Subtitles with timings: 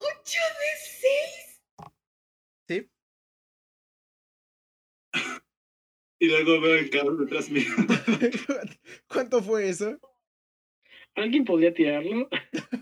[0.00, 1.62] de 6?
[2.68, 2.90] Sí.
[6.20, 7.64] Y luego veo el cabrón detrás mío.
[9.08, 9.98] ¿Cuánto fue eso?
[11.14, 12.28] ¿Alguien podría tirarlo?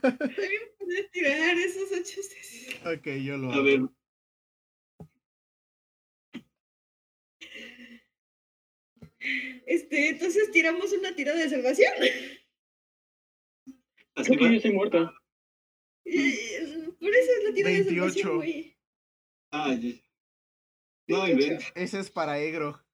[0.02, 2.80] Alguien podría tirar esos 8 de 6.
[2.86, 3.64] Ok, yo lo A hago.
[3.64, 3.80] ver,
[9.66, 11.92] Este, entonces tiramos una tirada de salvación.
[14.18, 15.14] Así Creo que yo estoy muerto.
[16.04, 18.10] Eh, Por eso es la tirada de 28.
[18.14, 18.76] salvación, güey.
[19.50, 19.92] Ah, ya.
[21.08, 21.24] No.
[21.74, 22.84] Ese es para Egro.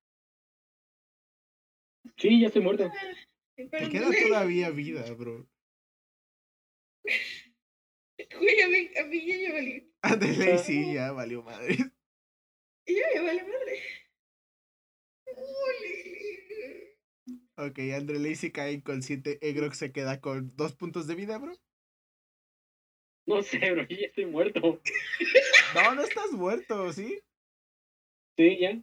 [2.17, 2.91] Sí, ya estoy muerto.
[3.57, 5.49] Te Pero, queda güey, todavía vida, bro.
[8.17, 9.83] Güey, a mí, a mí ya me valió.
[10.03, 11.77] Ándale, sí, ya valió madre.
[12.87, 13.83] Y ya me vale madre.
[15.27, 15.94] Ule.
[17.57, 19.39] Ok, Andre Lacey cae inconsciente.
[19.41, 21.55] Egrog se queda con dos puntos de vida, bro.
[23.27, 24.61] No sé, bro, yo ya estoy muerto.
[25.75, 27.21] No, no estás muerto, ¿sí?
[28.37, 28.83] Sí, ya.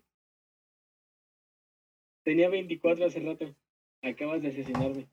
[2.23, 3.55] Tenía 24 hace rato.
[4.01, 5.09] Acabas de asesinarme.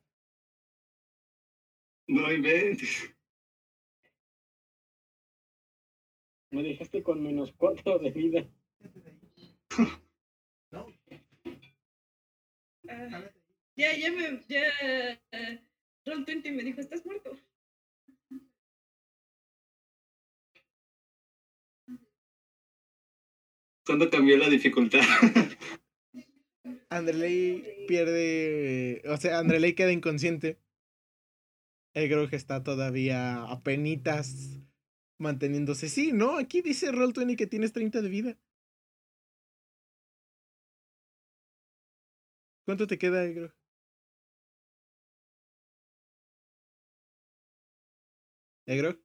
[2.07, 3.15] No inventes.
[6.51, 8.49] Me dejaste con menos 4 de vida.
[12.91, 13.31] Ah,
[13.79, 14.45] ya, ya me.
[14.49, 14.65] Ya.
[16.05, 17.39] Roll 20 me dijo: ¿Estás muerto?
[23.87, 25.01] ¿Cuándo cambió la dificultad?
[26.91, 29.03] Andreley pierde.
[29.07, 30.59] O sea, Andreley queda inconsciente.
[31.95, 34.61] Egrog está todavía apenitas
[35.19, 35.89] manteniéndose.
[35.89, 38.39] Sí, no, aquí dice Roll20 que tienes 30 de vida.
[42.67, 43.58] ¿Cuánto te queda, Egrog?
[48.69, 49.01] ¿Egrog?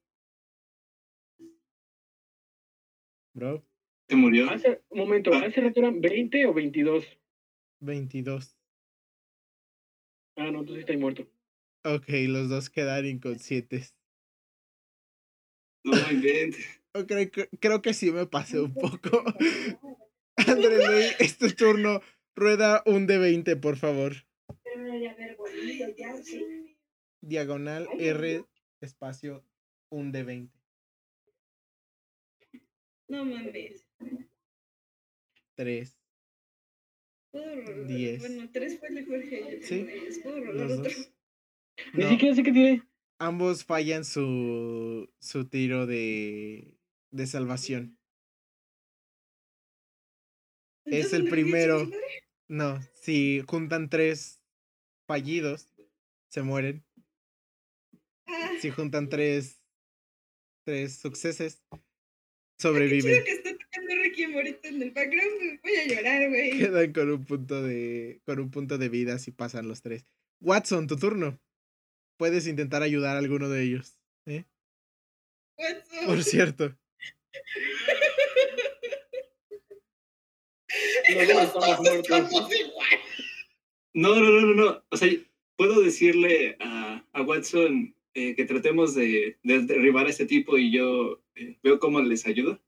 [3.33, 3.65] Bro,
[4.09, 4.49] ¿Se murió?
[4.51, 7.05] Hace un momento, ¿hace rato eran 20 o 22?
[7.79, 8.57] 22.
[10.35, 11.23] Ah, no, tú sí estás muerto.
[11.85, 13.95] Ok, los dos quedan inconscientes.
[15.85, 16.65] No inventes.
[16.95, 19.23] Oh, creo, que- creo que sí me pasé un poco.
[20.37, 22.01] Andreley, es tu turno.
[22.35, 24.13] Rueda un de 20, por favor.
[27.23, 28.45] Diagonal R,
[28.79, 29.43] espacio,
[29.99, 30.59] un de 20.
[33.07, 33.85] No mames.
[35.55, 35.97] 3.
[37.31, 37.87] Puedo rolar.
[37.87, 38.19] Diez.
[38.19, 39.59] Bueno, 3 fue el de Jorge.
[39.61, 40.19] yo Sí, tengo diez.
[40.19, 40.91] Puedo rolar Los otro.
[41.93, 42.83] Ni No, siquiera sé qué tiene.
[43.19, 46.77] ambos fallan su, su tiro de,
[47.11, 47.97] de salvación.
[50.85, 51.89] Es el ¿le dije, primero.
[52.47, 54.41] No, si juntan tres
[55.07, 55.69] fallidos,
[56.29, 56.85] se mueren.
[58.27, 59.62] Ah, Si juntan tres,
[60.63, 61.79] tres sucesos, qué
[62.59, 63.13] sobreviven.
[63.13, 65.59] chido que está tocando Requiem ahorita en el background.
[65.61, 66.57] Voy a llorar, güey.
[66.57, 68.21] Quedan con un punto de.
[68.25, 70.05] con un punto de vida si pasan los tres.
[70.41, 71.39] Watson, tu turno.
[72.17, 73.97] Puedes intentar ayudar a alguno de ellos.
[74.25, 74.45] ¿eh?
[75.57, 76.05] Watson.
[76.05, 76.77] Por cierto.
[81.09, 82.51] Los dos estamos muertos.
[82.53, 82.99] igual.
[83.93, 84.85] No, no, no, no, no.
[84.89, 85.09] O sea,
[85.55, 90.71] puedo decirle a, a Watson eh, que tratemos de, de derribar a este tipo y
[90.71, 92.61] yo eh, veo cómo les ayudo.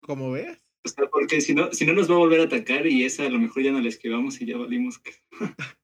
[0.00, 0.58] Como veas.
[0.84, 3.24] O sea, porque si no, si no nos va a volver a atacar y esa
[3.26, 5.00] a lo mejor ya no la esquivamos y ya valimos.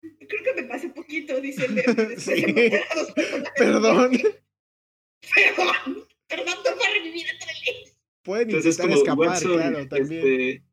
[0.00, 2.42] Creo que me pasé poquito, dice el de- Sí.
[3.56, 4.12] Perdón.
[5.34, 6.06] Perdón.
[6.26, 7.96] Perdón, no va a revivir a Trellis.
[8.22, 10.20] Pueden Entonces, intentar como escapar, Watson, claro, también.
[10.26, 10.64] este,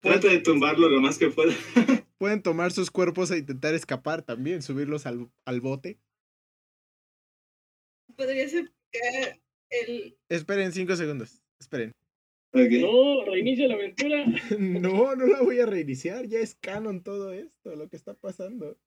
[0.00, 1.54] trata de tumbarlo lo más que pueda.
[2.20, 5.98] Pueden tomar sus cuerpos e intentar escapar también, subirlos al, al bote.
[8.14, 10.18] Podría ser que el.
[10.28, 11.42] Esperen cinco segundos.
[11.58, 11.94] Esperen.
[12.52, 14.26] No, reinicia la aventura.
[14.58, 16.26] No, no la voy a reiniciar.
[16.26, 18.78] Ya es canon todo esto, lo que está pasando.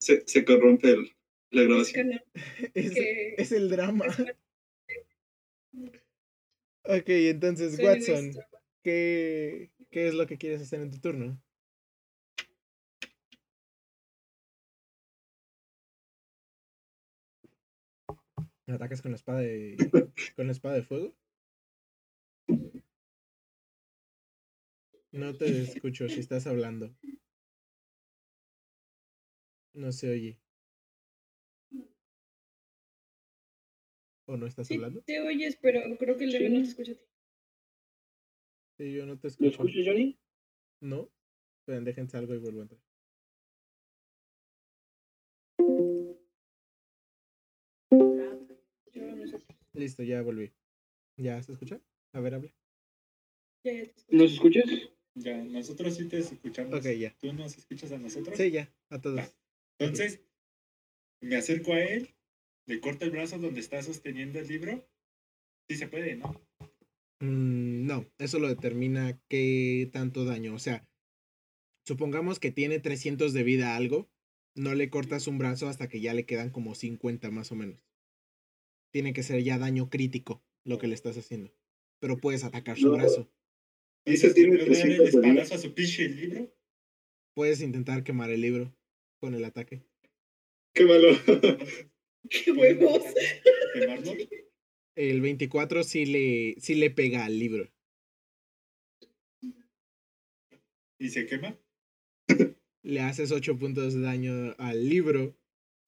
[0.00, 1.12] Se, se corrompe el-
[1.52, 2.10] la es grabación.
[2.74, 4.06] Es, que- es el drama.
[6.86, 8.32] Ok, entonces, soy Watson,
[8.82, 11.42] ¿qué, ¿qué es lo que quieres hacer en tu turno?
[18.66, 19.76] ¿Me atacas con la espada de,
[20.36, 21.14] con la espada de fuego?
[25.12, 26.94] No te escucho si estás hablando.
[29.74, 30.40] No se oye.
[34.26, 35.02] ¿O no estás Sí, hablando?
[35.02, 36.70] te oyes, pero creo que el Leo no te Sí.
[36.70, 37.04] escucha a ti.
[38.78, 39.50] Sí, yo no te ¿Lo escucho.
[39.50, 40.18] escuchas, Johnny?
[40.80, 41.10] No.
[41.60, 42.80] Esperen, déjense algo y vuelvo a entrar.
[49.74, 50.52] Listo, ya volví.
[51.16, 51.80] ¿Ya se escucha?
[52.12, 52.54] A ver, habla.
[53.64, 54.16] Ya, ya te escucho.
[54.16, 54.64] ¿Nos escuchas?
[55.16, 56.74] Ya, nosotros sí te escuchamos.
[56.74, 57.16] Ok, ya.
[57.20, 58.36] ¿Tú nos escuchas a nosotros?
[58.36, 59.36] Sí, ya, a todos.
[59.78, 60.20] Entonces,
[61.20, 62.14] me acerco a él,
[62.66, 64.88] le corto el brazo donde está sosteniendo el libro.
[65.68, 66.40] Sí se puede, ¿no?
[67.20, 70.54] Mm, no, eso lo determina qué tanto daño.
[70.54, 70.86] O sea,
[71.84, 74.10] supongamos que tiene 300 de vida algo,
[74.54, 77.80] no le cortas un brazo hasta que ya le quedan como 50 más o menos.
[78.94, 81.52] Tiene que ser ya daño crítico lo que le estás haciendo.
[82.00, 82.92] Pero puedes atacar su No.
[82.94, 83.28] brazo.
[84.06, 85.28] Dice, tiene ¿Puedo darle el 300 de vida.
[85.28, 86.54] espadazo a su pinche libro?
[87.34, 88.72] Puedes intentar quemar el libro
[89.18, 89.82] con el ataque.
[90.74, 91.08] Qué malo.
[92.30, 93.02] ¡Qué huevos!
[93.74, 94.12] ¿Quemarlo?
[94.94, 97.68] El 24 sí le, sí le pega al libro.
[101.00, 101.58] ¿Y se quema?
[102.84, 105.36] Le haces 8 puntos de daño al libro.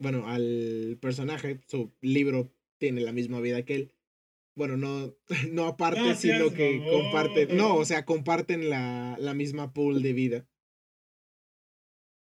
[0.01, 1.61] Bueno, al personaje.
[1.69, 3.93] Su libro tiene la misma vida que él.
[4.57, 5.15] Bueno, no,
[5.53, 7.57] no aparte, No sino que comparten.
[7.57, 10.49] No, o sea, comparten la, la misma pool de vida.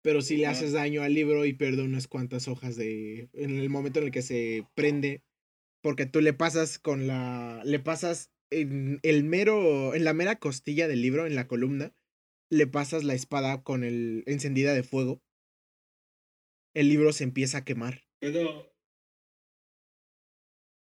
[0.02, 0.50] Pero si le Ah.
[0.50, 3.28] haces daño al libro y pierde unas cuantas hojas de.
[3.32, 5.22] En el momento en el que se prende.
[5.82, 7.62] Porque tú le pasas con la.
[7.64, 9.94] Le pasas en el mero.
[9.94, 11.94] En la mera costilla del libro, en la columna.
[12.50, 15.20] Le pasas la espada con el encendida de fuego.
[16.74, 18.02] El libro se empieza a quemar.
[18.20, 18.72] ¿Puedo,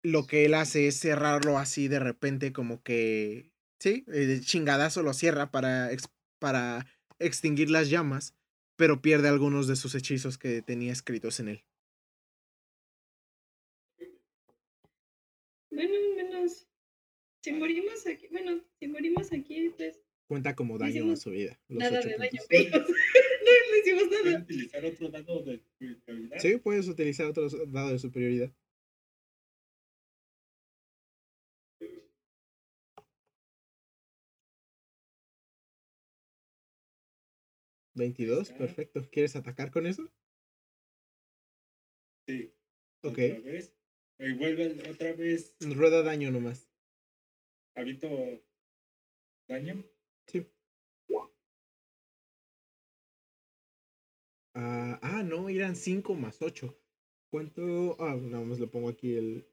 [0.03, 3.51] Lo que él hace es cerrarlo así de repente, como que.
[3.79, 6.09] Sí, el chingadazo lo cierra para, ex-
[6.39, 6.85] para
[7.19, 8.35] extinguir las llamas.
[8.75, 11.63] Pero pierde algunos de sus hechizos que tenía escritos en él.
[15.71, 16.67] Bueno, menos.
[17.41, 21.59] Si morimos aquí, bueno, si morimos aquí, pues Cuenta como daño a su vida.
[21.67, 22.47] los nada ocho de daño, puntos.
[22.49, 22.79] pero
[23.45, 24.39] no le hicimos ¿puedo nada.
[24.39, 26.37] utilizar otro dado de superioridad?
[26.39, 28.51] Sí, puedes utilizar otro dado de superioridad.
[37.95, 38.41] ¿22?
[38.41, 38.57] está.
[38.57, 39.07] Perfecto.
[39.11, 40.11] ¿Quieres atacar con eso?
[42.27, 42.53] Sí.
[43.03, 43.19] Ok.
[43.19, 43.73] Otra vez.
[44.19, 45.55] Y vuelve otra vez.
[45.59, 46.69] Rueda daño nomás.
[47.75, 48.07] Habito
[49.47, 49.83] daño.
[54.55, 56.77] Ah, ah, no, eran 5 más 8.
[57.31, 57.97] ¿Cuánto?
[57.99, 59.47] Ah, nada más le pongo aquí el,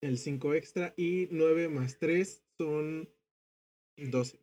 [0.00, 0.94] el 5 extra.
[0.96, 3.08] Y 9 más 3 son
[3.96, 4.38] 12.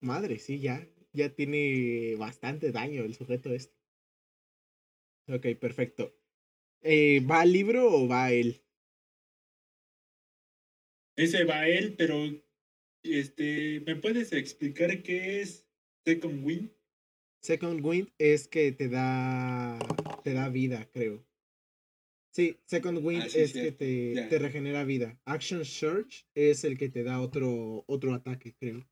[0.00, 0.86] Madre, sí, ya.
[1.14, 3.74] Ya tiene bastante daño el sujeto este.
[5.28, 6.12] Ok, perfecto.
[6.82, 8.60] Eh, ¿Va al libro o va a él?
[11.16, 12.16] Ese va él, pero
[13.04, 15.66] este, ¿me puedes explicar qué es
[16.04, 16.70] Second Wind?
[17.40, 19.78] Second Wind es que te da
[20.24, 21.24] te da vida, creo.
[22.32, 25.20] Sí, Second Wind Ah, sí, es que te, te regenera vida.
[25.24, 28.84] Action Search es el que te da otro otro ataque, creo.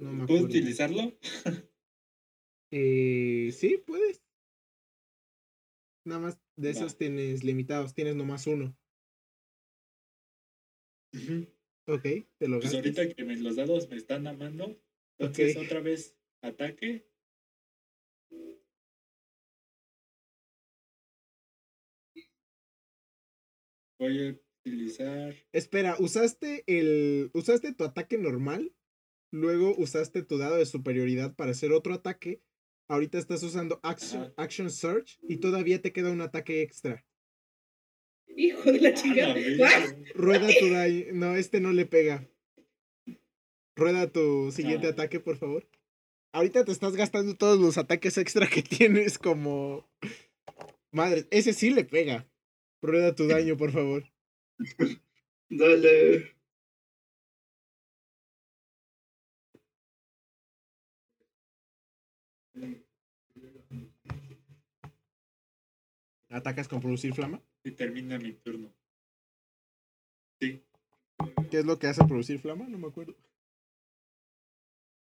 [0.00, 1.12] No me ¿Puedo utilizarlo?
[2.72, 4.22] Eh, sí, puedes.
[6.06, 6.76] Nada más de Va.
[6.76, 8.76] esos tienes limitados, tienes nomás uno.
[11.12, 11.48] Ujú.
[11.88, 12.02] Ok,
[12.38, 14.80] te lo Pues ahorita que me, los dados me están amando,
[15.18, 15.64] entonces Ok.
[15.64, 17.10] otra vez ataque.
[23.98, 25.34] Voy a utilizar.
[25.52, 27.30] Espera, usaste el.
[27.34, 28.72] Usaste tu ataque normal.
[29.30, 32.40] Luego usaste tu dado de superioridad para hacer otro ataque.
[32.88, 37.04] Ahorita estás usando Action, action Search y todavía te queda un ataque extra.
[38.36, 39.34] Hijo de la ¡Ah, chingada.
[39.34, 39.96] verga!
[40.14, 41.04] Rueda tu daño.
[41.12, 42.28] No, este no le pega.
[43.76, 44.90] Rueda tu siguiente Ah.
[44.90, 45.68] ataque, por favor.
[46.32, 49.88] Ahorita te estás gastando todos los ataques extra que tienes como.
[50.92, 52.28] Madre, ese sí le pega.
[52.82, 54.04] Rueda tu daño, por favor.
[55.48, 56.34] Dale.
[66.30, 67.42] ¿Atacas con producir flama?
[67.64, 68.72] Y termina mi turno.
[70.40, 70.62] Sí.
[71.50, 72.66] ¿Qué es lo que hace producir flama?
[72.68, 73.16] No me acuerdo.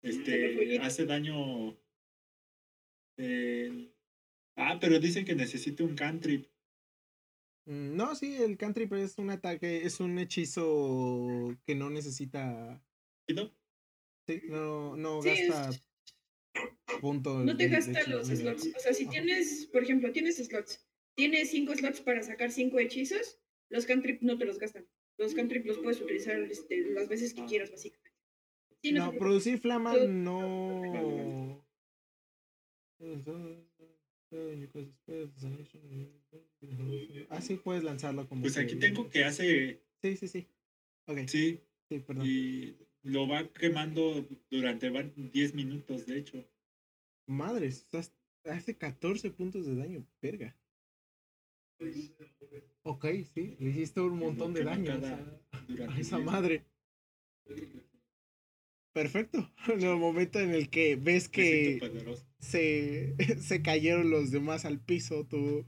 [0.02, 1.76] Este hace daño.
[3.18, 3.88] eh,
[4.56, 6.46] Ah, pero dice que necesita un cantrip.
[7.66, 12.82] Mm, No, sí, el cantrip es un ataque, es un hechizo que no necesita.
[13.28, 13.50] ¿no?
[14.26, 15.88] Sí, no, no Sí, gasta es-
[17.00, 17.44] puntos.
[17.44, 18.66] No te de- gasta los slots.
[18.76, 20.84] O sea, si tienes, por ejemplo, tienes slots.
[21.14, 23.38] Tienes cinco slots para sacar cinco hechizos.
[23.68, 24.86] Los cantrip no te los gastan.
[25.18, 28.10] Los cantrip los puedes utilizar este, las veces que quieras, básicamente.
[28.82, 31.64] Sí, no, producir flama Todo- no.
[37.28, 38.42] Ah, sí, puedes lanzarlo como.
[38.42, 39.80] Pues aquí que- tengo que hace.
[40.02, 40.46] Sí, sí, sí.
[41.06, 42.26] Ok, Sí, sí, perdón.
[42.26, 46.44] y lo va quemando durante van- 10 minutos, de hecho.
[47.26, 47.86] Madres,
[48.44, 50.56] hace 14 puntos de daño, verga.
[52.84, 54.92] Ok, sí, le hiciste un montón de daño.
[55.52, 56.64] a esa 10 madre.
[58.92, 59.50] Perfecto.
[59.68, 61.80] En el momento en el que ves que
[62.38, 65.64] se, se cayeron los demás al piso, tú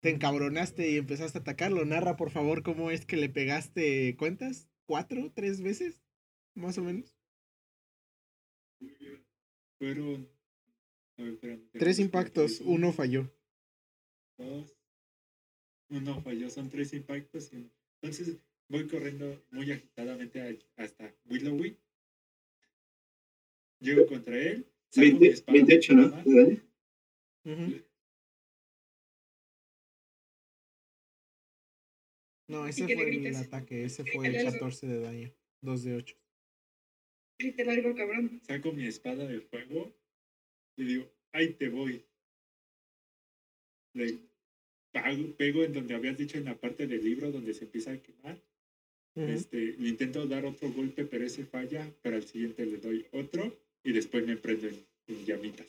[0.00, 1.84] te encabronaste y empezaste a atacarlo.
[1.84, 4.68] Narra, por favor, cómo es que le pegaste, ¿cuántas?
[4.86, 5.32] ¿Cuatro?
[5.34, 6.02] ¿Tres veces?
[6.54, 7.16] Más o menos.
[9.78, 10.28] Fueron.
[11.18, 13.32] a ver, espérame, Tres impactos, uno falló.
[14.38, 14.72] dos,
[15.92, 17.52] uno falló, son tres impactos.
[17.52, 17.68] y-
[18.00, 18.36] Entonces
[18.68, 21.76] voy corriendo muy agitadamente hasta Willowy.
[23.80, 24.66] Llego contra él.
[24.90, 26.08] saco mi 20 espada 28, ¿no?
[26.08, 26.62] más, ¿De daño?
[27.44, 27.82] Ujú.
[32.48, 34.52] No, ese fue el ataque, ese fue el algo.
[34.52, 35.32] 14 de daño.
[35.62, 36.16] 2 de 8.
[37.38, 38.40] Grítale algo, cabrón.
[38.46, 39.92] Saco mi espada de fuego
[40.76, 42.04] y digo, ahí te voy.
[43.94, 44.18] Le
[45.36, 48.40] pego en donde habías dicho en la parte del libro donde se empieza a quemar.
[49.14, 51.92] Este, le intento dar otro golpe, pero ese falla.
[52.02, 55.66] Pero al siguiente le doy otro y después me prendo en, en llamitas.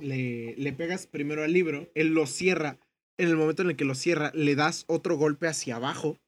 [0.00, 2.78] Le, le pegas primero al libro, él lo cierra.
[3.18, 6.18] En el momento en el que lo cierra, le das otro golpe hacia abajo.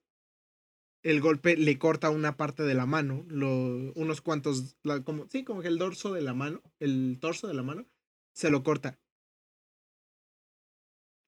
[1.02, 5.44] El golpe le corta una parte de la mano, lo, unos cuantos, la- como, sí,
[5.44, 7.86] como que el dorso de la mano, el torso de la mano,
[8.34, 8.98] se lo corta.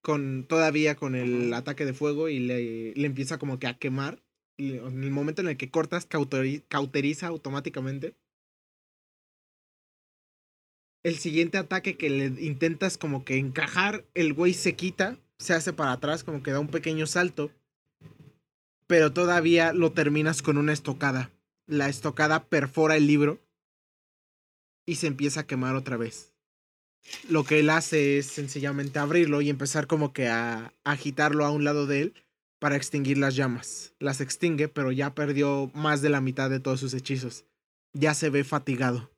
[0.03, 4.21] Con, todavía con el ataque de fuego y le, le empieza como que a quemar.
[4.57, 8.15] Y en el momento en el que cortas, cautori- cauteriza automáticamente.
[11.05, 15.73] El siguiente ataque que le intentas como que encajar, el güey se quita, se hace
[15.73, 17.51] para atrás, como que da un pequeño salto.
[18.87, 21.31] Pero todavía lo terminas con una estocada.
[21.67, 23.41] La estocada perfora el libro
[24.85, 26.32] y se empieza a quemar otra vez.
[27.29, 31.65] Lo que él hace es sencillamente abrirlo y empezar como que a agitarlo a un
[31.65, 32.15] lado de él
[32.59, 33.95] para extinguir las llamas.
[33.99, 37.45] Las extingue, pero ya perdió más de la mitad de todos sus hechizos.
[37.93, 39.11] Ya se ve fatigado.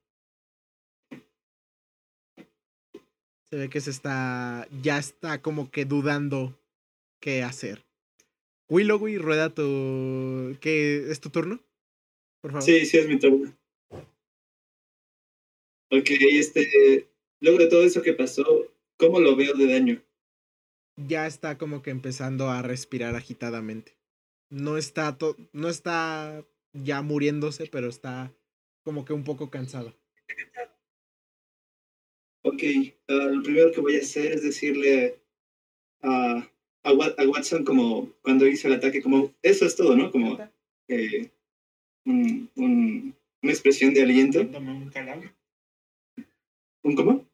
[3.51, 4.67] Se ve que se está.
[4.83, 6.59] Ya está como que dudando
[7.21, 7.85] qué hacer.
[8.69, 10.57] Willowy, rueda tu.
[10.61, 11.11] ¿Qué?
[11.11, 11.61] ¿Es tu turno?
[12.41, 12.65] Por favor.
[12.65, 13.55] Sí, sí, es mi turno.
[15.91, 17.07] Ok, este.
[17.45, 20.03] Luego de todo eso que pasó, ¿cómo lo veo de daño?
[20.97, 23.99] Ya está como que empezando a respirar agitadamente.
[24.49, 25.19] No está.
[25.19, 28.33] to- No está ya muriéndose, pero está
[28.83, 29.95] como que un poco cansado.
[32.45, 32.63] Ok,
[33.09, 35.19] ah, lo primero que voy a hacer es decirle
[36.01, 36.49] a,
[36.83, 40.11] a, Wat- a Watson como cuando hice el ataque, como eso es todo, ¿no?
[40.11, 40.39] Como
[40.89, 41.31] eh,
[42.07, 44.41] un- un- una expresión de aliento.
[46.83, 47.27] ¿Un cómo?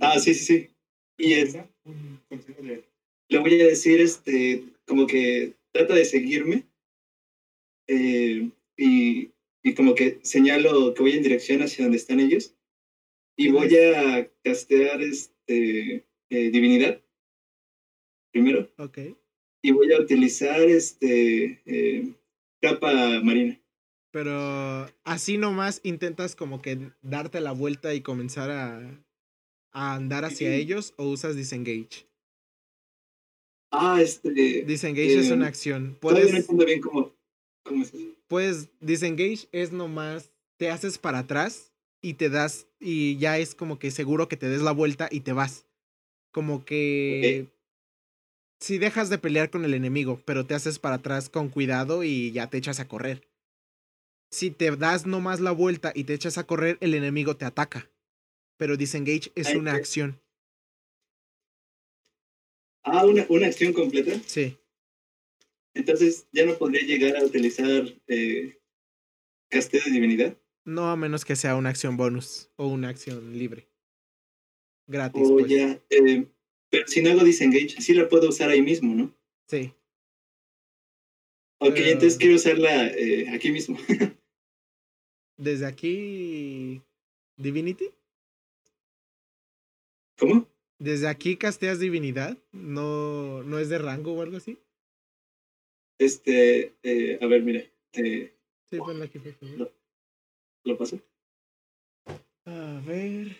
[0.00, 0.68] Ah, sí, sí, sí.
[1.18, 1.56] Y es,
[3.28, 6.68] le voy a decir, este, como que trata de seguirme.
[7.88, 9.30] eh, y,
[9.62, 12.56] y como que señalo que voy en dirección hacia donde están ellos.
[13.36, 17.02] Y voy a castear este eh, divinidad.
[18.32, 18.72] Primero.
[18.78, 18.98] Ok.
[19.62, 22.14] Y voy a utilizar este eh,
[22.60, 23.61] capa marina.
[24.12, 29.04] Pero así nomás intentas como que darte la vuelta y comenzar a,
[29.72, 30.54] a andar hacia Sí.
[30.54, 32.06] ellos o usas disengage.
[33.70, 34.64] Ah, este.
[34.64, 35.96] Disengage es una acción.
[36.06, 37.16] Todavía no Puedes, entiendo bien cómo,
[37.64, 38.14] cómo es eso.
[38.28, 43.78] puedes, disengage es nomás, te haces para atrás y te das, y ya es como
[43.78, 45.66] que seguro que te des la vuelta y te vas.
[46.32, 47.48] Como que...
[48.60, 52.30] Si dejas de pelear con el enemigo, pero te haces para atrás con cuidado y
[52.32, 53.28] ya te echas a correr.
[54.32, 57.90] Si te das nomás la vuelta y te echas a correr, el enemigo te ataca.
[58.56, 60.20] Pero disengage es una acción.
[62.84, 64.18] Ah, una, una acción completa.
[64.26, 64.56] Sí.
[65.74, 68.58] Entonces ya no podría llegar a utilizar eh,
[69.50, 70.36] casteo de divinidad.
[70.64, 73.68] No a menos que sea una acción bonus o una acción libre.
[74.86, 75.48] Gratis, O pues.
[75.48, 75.78] ya.
[75.90, 76.26] eh,
[76.70, 79.14] pero si no hago disengage, sí la puedo usar ahí mismo, ¿no?
[79.46, 79.72] Sí.
[81.60, 83.76] Ok, Pero- entonces quiero usarla eh, aquí mismo.
[85.42, 86.80] Desde aquí.
[87.36, 87.90] Divinity.
[90.16, 90.46] ¿Cómo?
[90.78, 92.38] Desde aquí casteas divinidad.
[92.52, 94.56] No, no es de rango o algo así.
[95.98, 98.32] Este, eh, a ver, mira, eh,
[98.70, 99.72] Sí, ponla aquí, por favor.
[100.64, 101.00] ¿lo paso?
[102.46, 103.36] A ver.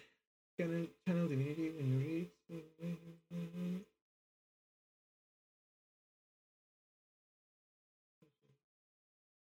[0.58, 3.86] Channel, channel divinity when you read.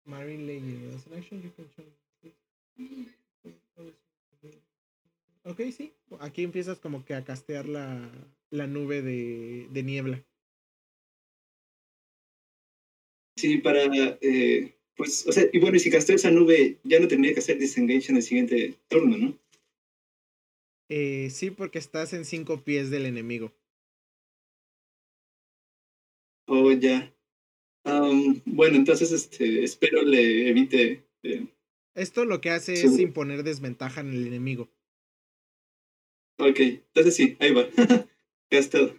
[0.06, 0.96] Marine Layer.
[0.96, 1.97] As an action, you can change.
[5.44, 5.94] Ok, sí.
[6.20, 8.12] Aquí empiezas como que a castear la,
[8.50, 10.26] la nube de, de niebla.
[13.38, 13.84] Sí, para,
[14.22, 17.40] eh, pues, o sea, y bueno, y si casteo esa nube, ya no tendría que
[17.40, 19.40] hacer disengage en el siguiente turno, ¿no?
[20.90, 23.54] Eh, sí, porque estás en cinco pies del enemigo.
[26.48, 27.14] Oh, ya.
[28.46, 31.04] Bueno, entonces, este, espero le evite.
[31.24, 31.48] eh,
[31.98, 32.88] Esto lo que hace Sí.
[32.88, 34.70] es imponer desventaja en el enemigo.
[36.40, 37.66] ok, entonces sí, ahí va.
[38.52, 38.96] Gastado.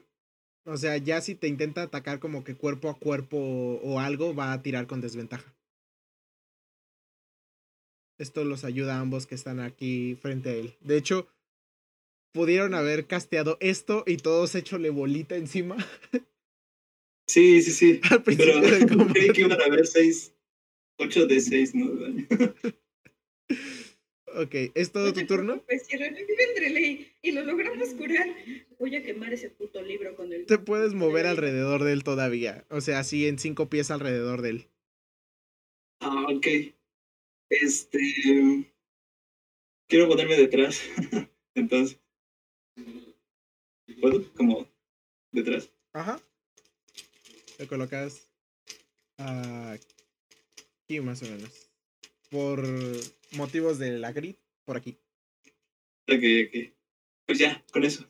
[0.67, 4.53] O sea, ya si te intenta atacar como que cuerpo a cuerpo o algo, va
[4.53, 5.55] a tirar con desventaja.
[8.19, 10.75] Esto los ayuda a ambos que están aquí frente a él.
[10.81, 11.29] De hecho,
[12.33, 15.77] pudieron haber casteado esto y todos echarle bolita encima
[17.29, 18.01] Sí, sí, sí.
[18.11, 20.35] al principio Pero creí que iban a haber seis,
[20.99, 21.87] ocho de seis, ¿no?
[24.37, 25.63] Ok, ¿es todo tu turno?
[25.67, 25.87] Pues
[27.23, 28.27] y lo logramos curar,
[28.79, 30.47] voy a quemar ese puto libro con el.
[30.47, 32.65] Te puedes mover alrededor de él todavía.
[32.71, 34.67] O sea, así en cinco pies alrededor de él.
[36.01, 36.47] Ah, ok.
[37.51, 38.73] Este.
[39.89, 40.83] Quiero ponerme detrás.
[41.55, 41.99] Entonces.
[44.01, 44.33] ¿Puedo?
[44.35, 44.69] Como
[45.33, 45.71] detrás.
[45.93, 46.21] Ajá.
[47.57, 48.29] Te colocas
[49.17, 51.68] aquí más o menos.
[52.31, 52.67] Por
[53.33, 54.99] motivos de la grid, por aquí.
[56.09, 56.73] Ok, ok.
[57.27, 58.07] Pues ya, con eso.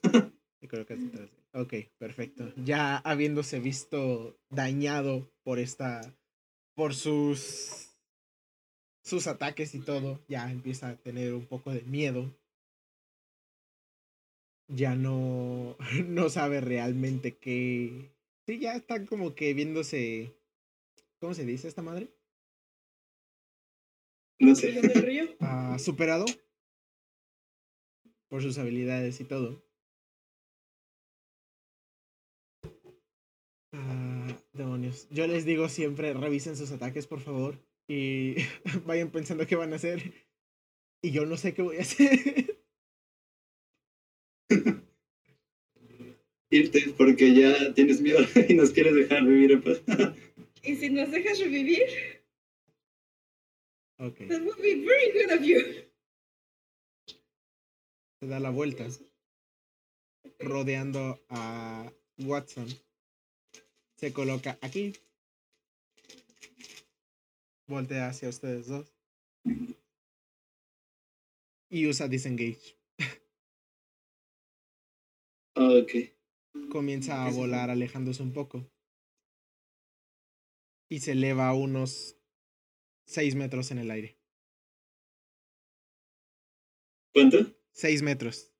[0.60, 0.88] Detrás.
[0.88, 1.30] de él.
[1.52, 2.52] Ok, perfecto.
[2.56, 6.16] Ya habiéndose visto dañado por esta.
[6.74, 7.96] por sus.
[9.02, 12.32] sus ataques y todo, ya empieza a tener un poco de miedo.
[14.68, 15.76] Ya no.
[16.06, 18.12] no sabe realmente qué.
[18.46, 20.34] Sí, ya está como que viéndose.
[21.20, 22.08] ¿Cómo se dice esta madre?
[24.40, 24.72] No ¿Y sé.
[24.72, 25.24] lo del río?
[25.40, 26.24] Ah, superado
[28.28, 29.62] por sus habilidades y todo.
[33.72, 35.08] Ah, demonios.
[35.10, 37.58] Yo les digo siempre, revisen sus ataques, por favor.
[37.88, 38.36] Y
[38.86, 40.12] vayan pensando qué van a hacer.
[41.02, 42.58] Y yo no sé qué voy a hacer.
[46.50, 49.82] Irte porque ya tienes miedo y nos quieres dejar vivir en paz.
[50.62, 51.82] Y si nos dejas revivir,
[54.00, 54.28] Ok.
[54.28, 55.88] that would be very good of you.
[58.20, 58.86] Se da la vuelta,
[60.38, 62.68] rodeando a Watson.
[63.96, 64.92] Se coloca aquí.
[67.66, 68.94] Voltea hacia ustedes dos.
[71.70, 72.76] Y usa disengage.
[75.54, 75.90] Ok.
[76.70, 78.64] Comienza a volar alejándose un poco.
[80.88, 82.17] Y se eleva a unos
[83.08, 84.18] 6 metros en el aire.
[87.14, 87.38] ¿Cuánto?
[87.72, 88.52] 6 metros.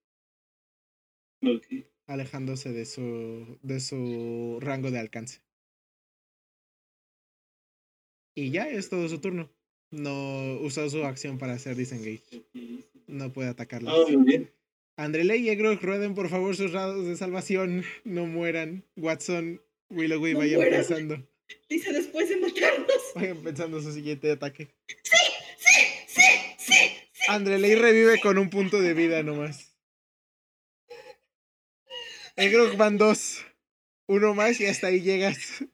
[1.43, 1.67] Ok.
[2.07, 3.59] Alejándose de su.
[3.63, 5.43] de su rango de alcance.
[8.35, 9.51] Y ya es todo su turno.
[9.91, 12.47] No usó su acción para hacer disengage.
[13.07, 13.49] No puede
[14.17, 14.51] muy bien.
[14.97, 17.85] Andrele y Egrog rueden por favor sus rados de salvación.
[18.05, 18.85] No mueran.
[18.97, 20.81] Watson, Willowy, No vayan mueran.
[20.81, 21.29] pensando.
[21.69, 23.03] Dice después de matarnos.
[23.15, 24.69] Vayan pensando su siguiente ataque.
[24.87, 25.17] Sí,
[25.59, 26.23] sí,
[26.59, 26.75] sí.
[27.29, 29.77] Andreley revive con un punto de vida nomás.
[32.37, 33.45] Egrog van dos.
[34.07, 35.65] Uno más y hasta ahí llegas.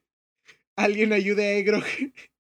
[0.77, 1.85] Alguien ayude a Egrog.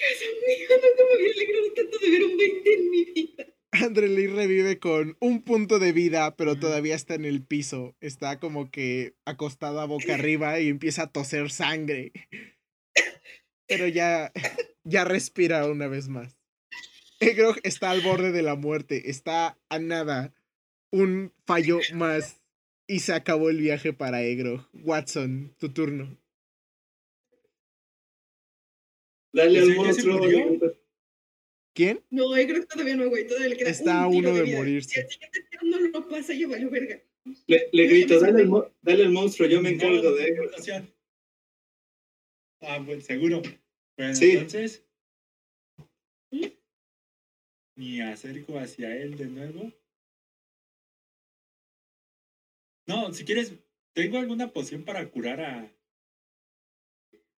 [0.00, 3.46] Dios mío, nunca me había alegrado tanto de ver un 20 en mi vida.
[3.72, 7.94] Andreley revive con un punto de vida, pero todavía está en el piso.
[8.00, 12.12] Está como que acostada boca arriba y empieza a toser sangre.
[13.66, 14.32] Pero ya,
[14.84, 16.36] ya respira una vez más.
[17.20, 19.10] Egrog está al borde de la muerte.
[19.10, 20.34] Está a nada.
[20.90, 22.42] Un fallo más.
[22.88, 24.68] Y se acabó el viaje para Egrog.
[24.72, 26.18] Watson, tu turno.
[29.32, 30.79] Dale ¿Ese al monstruo.
[31.74, 32.04] ¿Quién?
[32.10, 33.26] No, eh, creo que todavía no, güey.
[33.26, 34.56] Todavía le queda Está a un uno de vida.
[34.58, 34.90] morirse.
[34.90, 37.00] Si el siguiente tiro no lo pasa, ya valió verga.
[37.46, 40.50] Le, le Yo grito, dale al, mo- dale al monstruo, yo me encargo de él.
[42.62, 43.42] Ah, bueno, seguro.
[43.96, 44.32] Bueno, Sí.
[44.32, 44.84] entonces.
[47.76, 49.72] Me acerco hacia él de nuevo.
[52.86, 53.54] No, si quieres,
[53.94, 55.72] tengo alguna poción para curar a.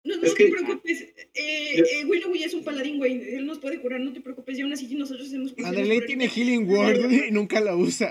[0.02, 1.02] No, no Es te que- preocupes.
[1.34, 3.34] Eh, Yo- eh, es un paladín, güey.
[3.34, 4.58] Él nos puede curar, no te preocupes.
[4.58, 8.10] Y aún así nosotros hacemos Andreley tiene Healing Word y nunca la usa.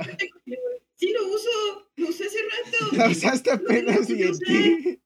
[0.95, 1.89] Sí, lo uso.
[1.95, 2.95] Lo usé hace rato.
[2.97, 5.01] La usaste apenas y en.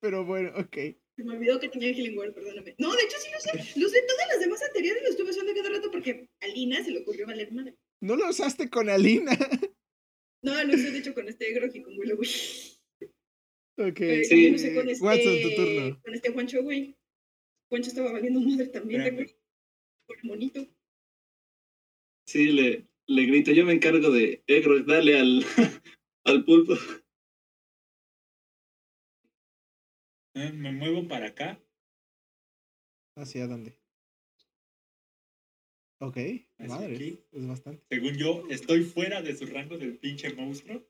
[0.00, 0.76] Pero bueno, ok.
[1.16, 2.74] Se me olvidó que tenía Healing Word, perdóname.
[2.78, 3.78] No, de hecho sí lo usé.
[3.80, 6.90] Lo usé todas las demás anteriores, lo estuve usando cada rato porque a Lina se
[6.90, 7.74] le ocurrió valer madre.
[8.00, 9.36] No la usaste con Alina.
[10.42, 12.28] No, lo usé de hecho con este y con Willowby.
[13.78, 13.98] Ok.
[14.28, 14.74] Sí.
[14.74, 16.02] con este, Watson, tu turno.
[16.02, 16.96] Con este Juancho, güey.
[17.68, 19.22] Juancho estaba valiendo madre también, ¿te Espérame.
[19.30, 19.42] acuerdas?
[20.06, 20.66] Con el monito.
[22.26, 25.42] Sí, le, le grito, yo me encargo de Egro, dale al,
[26.24, 26.74] al pulpo.
[30.34, 31.60] Eh, Me muevo para acá.
[33.16, 33.78] ¿Hacia dónde?
[36.00, 36.16] Ok,
[36.58, 37.20] Hacia madre, aquí.
[37.32, 37.84] es bastante.
[37.90, 40.82] Según yo, estoy fuera de su rango del pinche monstruo.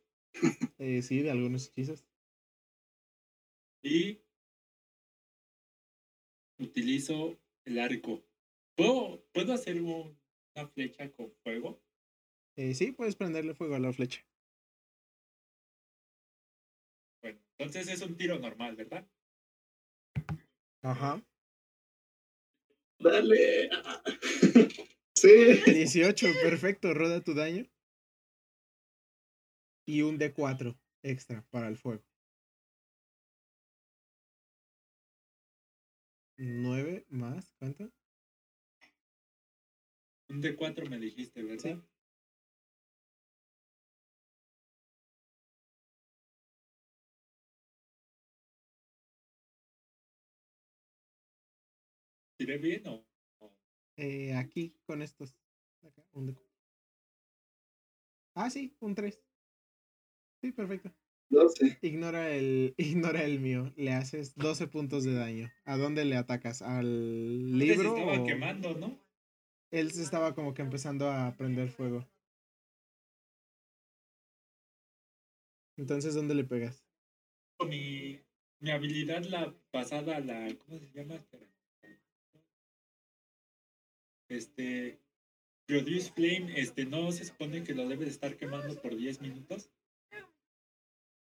[0.78, 2.06] Eh, sí, de algunos hechizos.
[3.82, 4.20] Y
[6.58, 8.24] utilizo el arco.
[8.76, 10.18] ¿Puedo, ¿puedo hacer un-
[10.54, 11.82] una flecha con fuego?
[12.56, 14.24] Eh, sí, puedes prenderle fuego a la flecha.
[17.22, 19.08] Bueno, entonces es un tiro normal, ¿verdad?
[20.82, 21.22] Ajá.
[22.98, 23.70] Dale.
[25.14, 25.28] Sí.
[25.66, 27.64] 18, perfecto, roda tu daño.
[29.86, 32.02] Y un D4 extra para el fuego.
[36.44, 37.92] 9 más, ¿cuánto?
[40.28, 41.76] Un de 4 me dijiste, ¿verdad?
[41.76, 41.82] Sí.
[52.36, 53.06] ¿Tiré bien o?
[53.96, 55.36] Eh, aquí con estos.
[55.82, 56.42] Acá, un D4.
[58.34, 59.22] Ah, sí, un 3.
[60.40, 60.92] Sí, perfecto.
[61.32, 61.78] 12.
[61.82, 63.72] Ignora el, ignora el mío.
[63.76, 65.50] Le haces 12 puntos de daño.
[65.64, 66.62] ¿A dónde le atacas?
[66.62, 67.96] ¿Al libro?
[67.96, 68.98] estaba o- quemando, ¿no?
[69.70, 72.06] Él se estaba como que empezando a prender fuego.
[75.78, 76.84] Entonces, ¿dónde le pegas?
[77.66, 78.20] Mi,
[78.60, 80.54] mi habilidad, la pasada, la.
[80.66, 81.14] ¿Cómo se llama?
[81.14, 81.46] Espera.
[84.28, 84.98] Este.
[85.66, 89.70] Produce Flame, este, ¿no se supone que lo debes estar quemando por 10 minutos?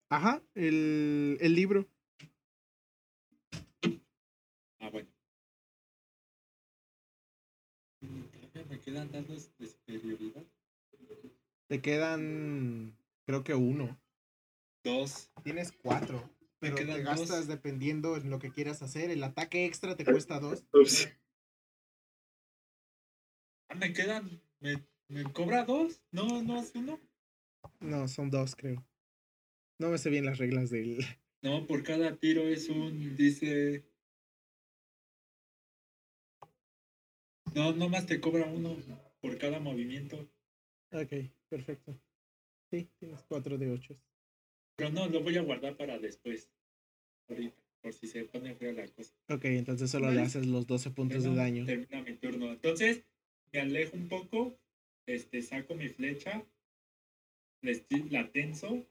[0.09, 1.89] Ajá, el, el libro.
[4.81, 5.09] Ah, bueno.
[8.69, 10.45] Me quedan dados de superioridad.
[11.69, 14.01] Te quedan, creo que uno.
[14.85, 15.31] Dos.
[15.43, 16.31] Tienes cuatro.
[16.61, 17.49] Pero te gastas dos.
[17.49, 19.11] dependiendo en lo que quieras hacer.
[19.11, 20.65] El ataque extra te cuesta dos.
[20.73, 21.09] Ups.
[23.69, 24.41] Ah, me quedan.
[24.61, 26.01] ¿Me, me cobra dos?
[26.13, 27.01] No, no es uno.
[27.81, 28.85] No, son dos, creo.
[29.79, 30.99] No me sé bien las reglas del.
[31.43, 33.15] No, por cada tiro es un.
[33.15, 33.85] Dice.
[37.55, 38.77] No, nomás te cobra uno
[39.21, 40.29] por cada movimiento.
[40.91, 41.13] Ok,
[41.49, 42.01] perfecto.
[42.71, 43.97] Sí, tienes cuatro de ocho.
[44.77, 46.51] Pero no, lo voy a guardar para después.
[47.29, 49.15] Ahorita, por si se pone fea la cosa.
[49.29, 51.65] Ok, entonces solo le haces los 12 puntos de daño.
[51.65, 52.51] Termina mi turno.
[52.51, 53.05] Entonces,
[53.53, 54.59] me alejo un poco,
[55.07, 56.45] este, saco mi flecha,
[58.11, 58.87] la, tenso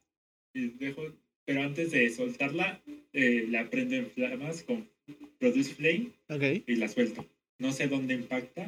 [0.61, 1.01] dejo,
[1.45, 2.81] pero antes de soltarla,
[3.13, 4.89] eh, la prendo en flamas con
[5.39, 6.11] Produce Flame
[6.65, 7.25] y la suelto.
[7.59, 8.67] No sé dónde impacta.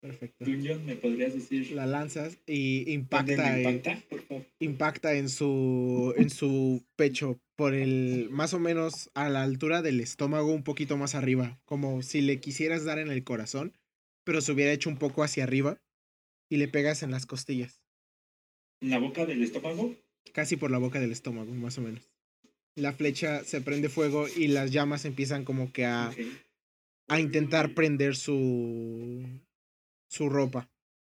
[0.00, 0.44] perfecto.
[0.44, 4.02] Dungeon, ¿me podrías decir La lanzas y impacta, en- impacta?
[4.08, 4.46] Por favor.
[4.60, 10.00] impacta en su en su pecho por el más o menos a la altura del
[10.00, 13.76] estómago un poquito más arriba como si le quisieras dar en el corazón
[14.24, 15.82] pero se hubiera hecho un poco hacia arriba
[16.50, 17.82] y le pegas en las costillas
[18.80, 19.94] ¿En la boca del estómago?
[20.34, 22.10] Casi por la boca del estómago más o menos
[22.76, 26.12] la flecha se prende fuego y las llamas empiezan como que a,
[27.08, 29.24] a intentar prender su
[30.08, 30.68] su ropa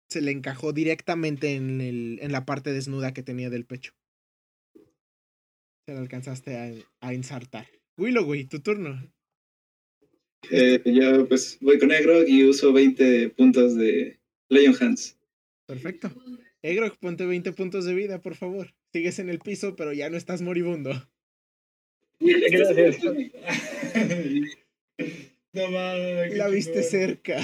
[0.10, 3.94] se le encajó directamente en, el, en la parte desnuda que tenía del pecho.
[5.86, 7.68] Se la alcanzaste a, a ensartar.
[7.98, 9.12] Willoway, tu turno.
[10.50, 15.18] Eh, ya pues voy con Egro y uso 20 puntos de Leon Hands.
[15.68, 16.10] Perfecto.
[16.62, 18.74] Egrog, ponte 20 puntos de vida, por favor.
[18.94, 20.92] Sigues en el piso, pero ya no estás moribundo.
[22.20, 23.04] Gracias.
[25.54, 26.38] no mames.
[26.38, 27.38] La viste cerca.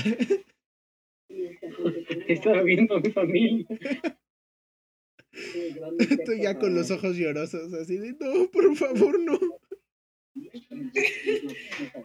[2.27, 3.65] Estaba viendo a mi familia.
[6.25, 9.39] Tú ya con los ojos llorosos, así de, no, por favor, no.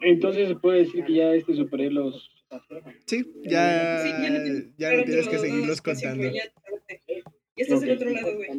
[0.01, 2.29] Entonces se puede decir que ya este superé los.
[3.05, 6.29] Sí, ya, Sí, ya no tienes- ya no tienes que seguirlos contando.
[7.67, 8.49] Güey, estás del otro lado, güey.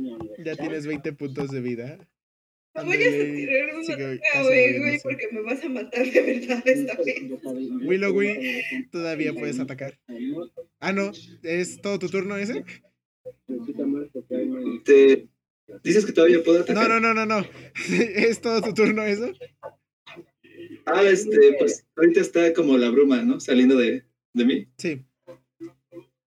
[0.44, 1.98] Ya tienes 20 puntos de vida.
[2.74, 6.96] Voy a tirar una casi güey, güey, porque me vas a matar de verdad esta
[7.02, 7.22] vez.
[7.86, 9.98] Willowy, todavía puedes atacar.
[10.80, 11.12] Ah, no,
[11.42, 12.64] ¿es todo tu turno ese?
[14.84, 15.28] Te-
[15.84, 16.88] ¿Dices que todavía puedo atacar?
[16.88, 17.46] No, no, no, no, no.
[18.16, 19.32] ¿Es todo tu turno eso?
[20.86, 23.38] Ah, este, pues ahorita está como la bruma, ¿no?
[23.38, 24.66] Saliendo de, de mí.
[24.78, 25.04] Sí.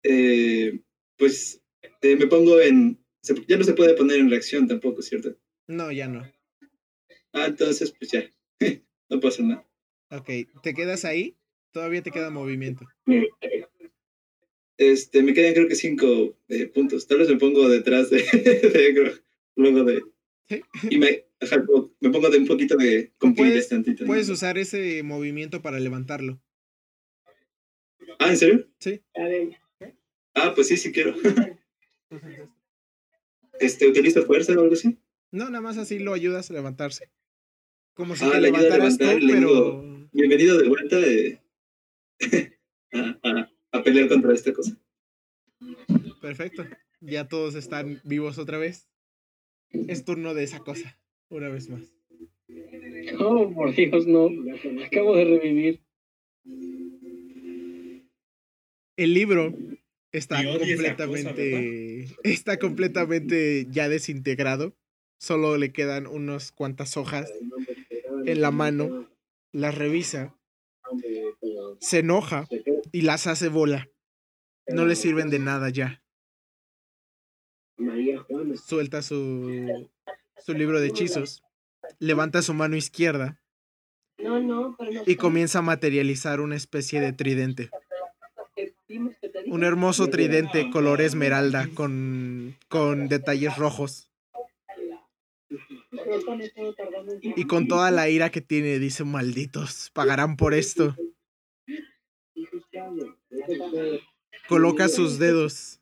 [0.03, 0.79] Eh,
[1.17, 1.61] pues
[2.01, 2.99] eh, me pongo en...
[3.21, 5.35] se- ya no se puede poner en reacción tampoco, ¿cierto?
[5.67, 6.29] No, ya no.
[7.33, 8.31] Ah, entonces pues ya.
[9.09, 9.67] no pasa nada.
[10.09, 10.29] Ok,
[10.63, 11.37] ¿te quedas ahí?
[11.71, 12.85] Todavía te queda movimiento.
[14.77, 17.07] Este, me quedan creo que cinco eh, puntos.
[17.07, 19.21] Tal vez me pongo detrás de, de
[19.55, 20.01] luego de...
[20.47, 20.61] Sí.
[20.89, 21.25] Y me,
[21.99, 23.11] me pongo de un poquito de...
[23.19, 23.69] Puedes-.
[24.05, 26.41] Puedes usar ese movimiento para levantarlo.
[28.19, 28.67] Ah, ¿en serio?
[28.79, 29.01] Sí.
[30.33, 31.15] Ah, pues sí, sí quiero.
[33.59, 34.97] Este, ¿utilizo fuerza o algo así?
[35.31, 37.09] No, nada más así lo ayudas a levantarse.
[37.93, 40.09] Como si Ah, te le ayuda a levantaras tú, levantar, le pero...
[40.13, 41.41] Bienvenido de vuelta eh,
[42.93, 44.77] a, a- a pelear contra esta cosa.
[46.21, 46.65] Perfecto.
[47.01, 48.89] Ya todos están vivos otra vez.
[49.71, 50.97] Es turno de esa cosa,
[51.29, 51.93] una vez más.
[53.19, 54.29] Oh, por Dios, no.
[54.85, 55.81] Acabo de revivir.
[58.95, 59.53] El libro
[60.17, 62.07] está cosa, completamente...
[62.23, 64.75] está completamente ya desintegrado.
[65.19, 67.31] Solo le quedan unas cuantas hojas
[68.25, 69.09] en la mano.
[69.51, 70.37] Las revisa,
[71.79, 72.47] se enoja
[72.91, 73.89] y las hace bola.
[74.67, 76.03] No le sirven de nada ya.
[78.65, 79.89] Suelta su,
[80.37, 81.43] su libro de hechizos,
[81.99, 83.39] levanta su mano izquierda
[85.05, 87.69] y comienza a materializar una especie de tridente.
[89.49, 94.11] Un hermoso tridente color esmeralda con, con detalles rojos.
[97.21, 100.95] Y con toda la ira que tiene, dice, malditos, pagarán por esto.
[104.47, 105.81] Coloca sus dedos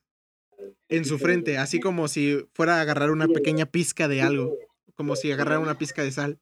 [0.90, 4.58] en su frente, así como si fuera a agarrar una pequeña pizca de algo,
[4.96, 6.40] como si agarrara una pizca de sal.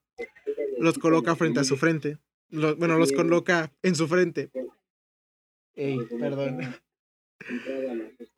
[0.78, 2.18] Los coloca frente a su frente.
[2.50, 4.52] Bueno, los coloca en su frente.
[5.76, 6.60] Ey, perdón.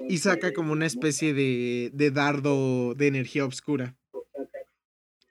[0.08, 3.96] Y saca como una especie de, de dardo de energía oscura.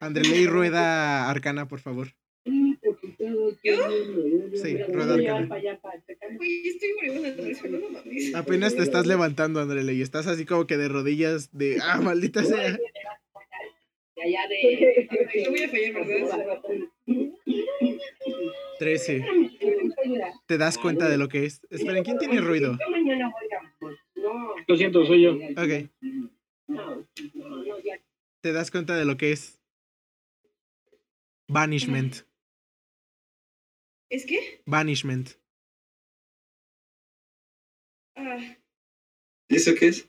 [0.00, 2.08] Andreley rueda arcana, por favor.
[2.44, 2.76] Sí,
[4.88, 5.48] rueda arcana.
[6.37, 8.34] Güey, estoy muriendo de risa, no mames.
[8.34, 10.02] Apenas te estás levantando, Andreley.
[10.02, 12.76] Estás así como que de rodillas de, ah, maldita sea.
[14.16, 15.08] Allá de.
[15.32, 16.48] Ay, No voy a fallar, ¿verdad?
[18.78, 19.24] 13.
[20.46, 21.60] ¿Te das cuenta de lo que es?
[21.70, 22.76] Esperen, ¿quién tiene ruido?
[22.78, 23.43] Yo mañana voy
[24.66, 25.32] Lo siento, soy yo.
[25.34, 25.90] Ok.
[26.68, 28.00] no, no, ya.
[28.40, 29.60] ¿Te das cuenta de lo que es?
[31.48, 32.16] Banishment.
[34.10, 34.62] ¿Es que?
[34.66, 35.30] Banishment.
[38.16, 38.56] Ah,
[39.48, 40.08] ¿Y eso qué es?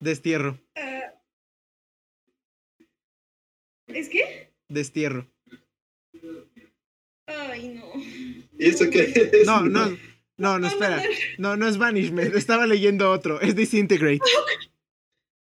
[0.00, 0.58] Destierro.
[0.76, 1.12] ah.
[3.88, 4.50] ¿Es que?
[4.68, 5.30] Destierro.
[7.26, 7.92] Ay, no.
[8.58, 9.46] ¿Y eso qué es?
[9.46, 9.96] No, no.
[10.36, 11.00] No, no, espera.
[11.38, 12.34] No, no es banishment.
[12.34, 13.40] Estaba leyendo otro.
[13.40, 14.18] Es disintegrate.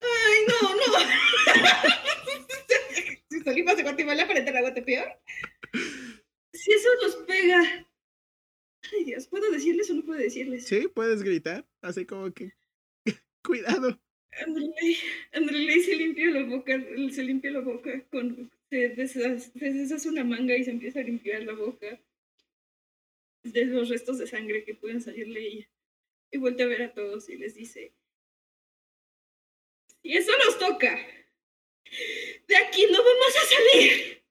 [0.00, 0.82] Ay, no, no.
[3.30, 5.08] si salimos de Guatemala para entrar a Guate peor.
[6.52, 7.86] Si eso nos pega.
[8.92, 10.66] Ay, Dios, ¿puedo decirles o no puedo decirles?
[10.66, 11.66] Sí, puedes gritar.
[11.80, 12.52] Así como que.
[13.42, 13.98] Cuidado.
[14.46, 14.96] Andreley,
[15.32, 16.78] Andreley se limpió la boca,
[17.10, 21.02] se limpió la boca con, se, deshace, se deshace una manga y se empieza a
[21.02, 22.00] limpiar la boca
[23.42, 25.68] de los restos de sangre que pueden salirle y,
[26.30, 27.94] y vuelve a ver a todos y les dice,
[30.02, 30.96] y eso nos toca,
[32.48, 34.22] de aquí no vamos a salir.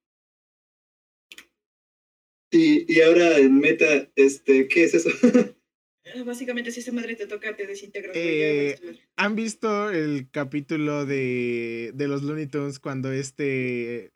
[2.54, 5.10] Y, y ahora en meta, este, ¿qué es eso?
[6.04, 8.12] Ah, Básicamente si esa madre te toca, te desintegras.
[8.14, 8.80] güey, Eh.
[9.18, 14.12] ¿Han visto el capítulo de, de los Looney Tunes cuando este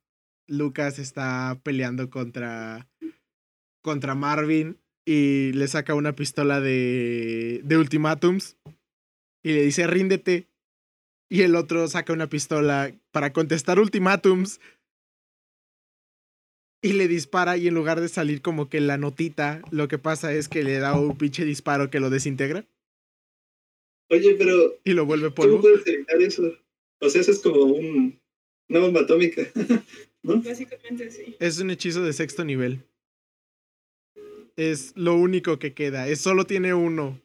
[0.48, 2.90] Lucas está peleando contra,
[3.84, 8.58] contra Marvin y le saca una pistola de, de ultimátums
[9.44, 10.48] y le dice ríndete?
[11.30, 14.60] Y el otro saca una pistola para contestar ultimátums
[16.84, 20.34] y le dispara y en lugar de salir como que la notita, lo que pasa
[20.34, 22.68] es que le da un pinche disparo que lo desintegra
[24.10, 25.62] Oye, pero y lo vuelve ¿cómo polvo.
[25.62, 26.56] puedes evitar eso?
[27.02, 28.20] O sea, eso es como un,
[28.70, 29.42] una bomba atómica.
[30.24, 31.36] Básicamente sí.
[31.40, 32.84] Es un hechizo de sexto nivel
[34.56, 37.22] es lo único que queda, es solo tiene uno.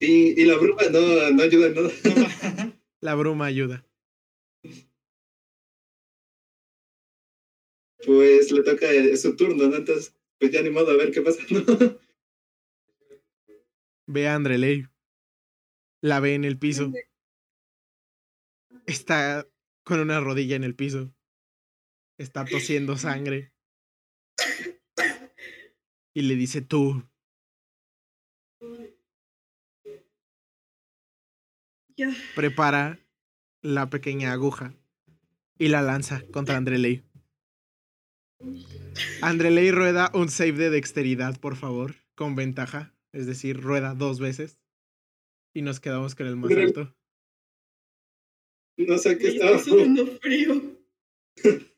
[0.00, 1.90] Y, y la bruma no, no ayuda en nada.
[3.00, 3.86] la bruma ayuda.
[8.04, 9.76] Pues le toca eh, su turno, ¿no?
[9.76, 11.42] Entonces, pues ya ni modo a ver qué pasa.
[14.06, 14.86] Ve a Andreley.
[16.02, 16.92] La ve en el piso.
[18.84, 19.48] Está
[19.84, 21.14] con una rodilla en el piso.
[22.18, 23.53] Está tosiendo sangre.
[26.14, 27.02] Y le dice tú.
[31.96, 32.14] Ya.
[32.34, 32.98] Prepara
[33.62, 34.74] la pequeña aguja
[35.58, 37.04] y la lanza contra Andreley.
[39.22, 42.94] Andreley rueda un save de dexteridad, por favor, con ventaja.
[43.12, 44.60] Es decir, rueda dos veces.
[45.54, 46.94] Y nos quedamos con el más alto.
[48.76, 49.56] No sé qué Me estaba.
[49.56, 50.78] estoy sudando frío.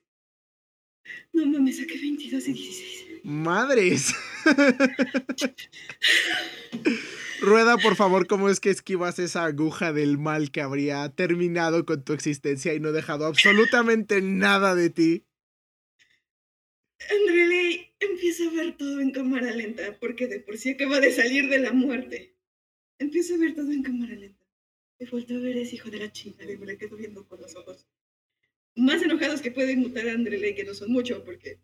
[1.32, 3.20] No mames, saqué 22 y 16.
[3.24, 4.14] ¡Madres!
[7.40, 12.02] Rueda, por favor, cómo es que esquivas esa aguja del mal que habría terminado con
[12.02, 15.26] tu existencia y no dejado absolutamente nada de ti.
[17.10, 21.48] Andreley empieza a ver todo en cámara lenta, porque de por sí acaba de salir
[21.50, 22.34] de la muerte.
[22.98, 24.44] Empieza a ver todo en cámara lenta.
[24.98, 27.40] Y vuelto a ver ese hijo de la chingada y me le quedo viendo con
[27.40, 27.86] los ojos
[28.76, 30.16] más enojados que pueden mutar a
[30.54, 31.58] que no son mucho, porque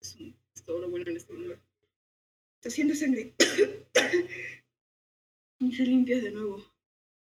[0.00, 1.58] es, un- es todo lo bueno en este mundo.
[2.58, 3.34] Está haciendo sangre.
[5.60, 6.74] y se limpia de nuevo.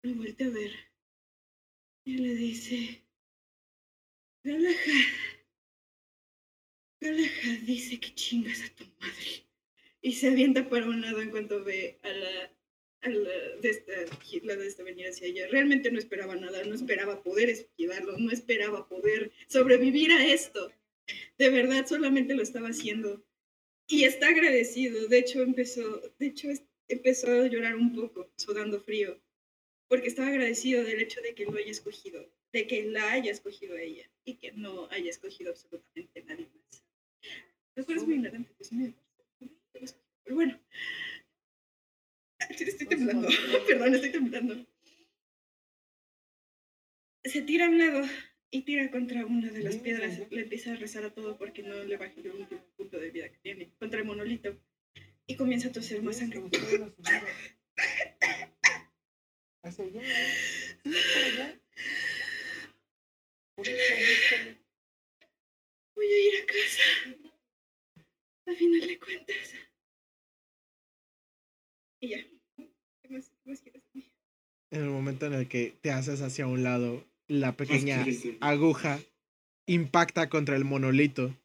[0.01, 0.71] Lo vuelve a ver.
[2.05, 3.05] Y le dice...
[4.43, 4.75] Galahad.
[6.99, 9.47] Galahad dice que chingas a tu madre.
[10.01, 12.53] Y se avienta para un lado en cuanto ve a la,
[12.99, 13.31] a la
[13.61, 13.93] de esta,
[14.43, 15.47] la de esta venir hacia ella.
[15.47, 20.69] Realmente no esperaba nada, no esperaba poder esquivarlo, no esperaba poder sobrevivir a esto.
[21.37, 23.23] De verdad, solamente lo estaba haciendo.
[23.87, 25.07] Y está agradecido.
[25.07, 26.49] De hecho, empezó, de hecho,
[26.87, 29.19] empezó a llorar un poco, sudando frío.
[29.87, 33.75] Porque estaba agradecido del hecho de que lo haya escogido, de que la haya escogido
[33.75, 36.83] a ella y que no haya escogido absolutamente nadie más.
[37.75, 38.93] Lo cual es muy ignorante, Dios mío.
[40.23, 40.59] Pero bueno.
[42.49, 43.27] Estoy temblando.
[43.67, 44.65] Perdón, estoy temblando.
[47.23, 48.07] Se tira a un lado
[48.53, 50.19] y tira contra una de las piedras.
[50.29, 53.27] Le empieza a rezar a todo porque no le baje el último punto de vida
[53.27, 53.73] que tiene.
[53.79, 54.55] Contra el monolito.
[55.25, 56.39] Y comienza a toser más sangre.
[56.39, 56.51] Voy
[66.07, 66.83] a ir a casa.
[68.45, 69.53] A final de cuentas.
[72.01, 72.19] Y ya.
[73.01, 74.11] ¿Qué más, qué más quieres de mí?
[74.69, 78.05] En el momento en el que te haces hacia un lado, la pequeña
[78.41, 78.99] aguja
[79.67, 81.35] impacta contra el monolito.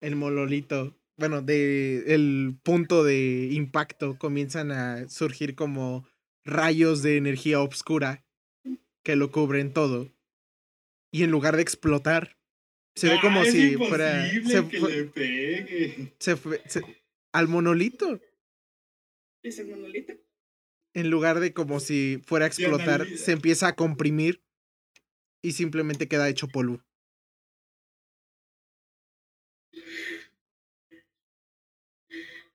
[0.00, 6.06] El monolito, bueno, de el punto de impacto comienzan a surgir como
[6.44, 8.24] rayos de energía oscura
[9.04, 10.10] que lo cubren todo.
[11.12, 12.38] Y en lugar de explotar,
[12.94, 16.14] se ve como Ah, es si fuera se que fue- le pegue.
[16.18, 16.82] se fue- se-
[17.32, 18.20] al monolito.
[19.42, 20.14] ¿Es el monolito?
[20.94, 24.42] En lugar de como si fuera a explotar, se empieza a comprimir
[25.42, 26.82] y simplemente queda hecho polvo.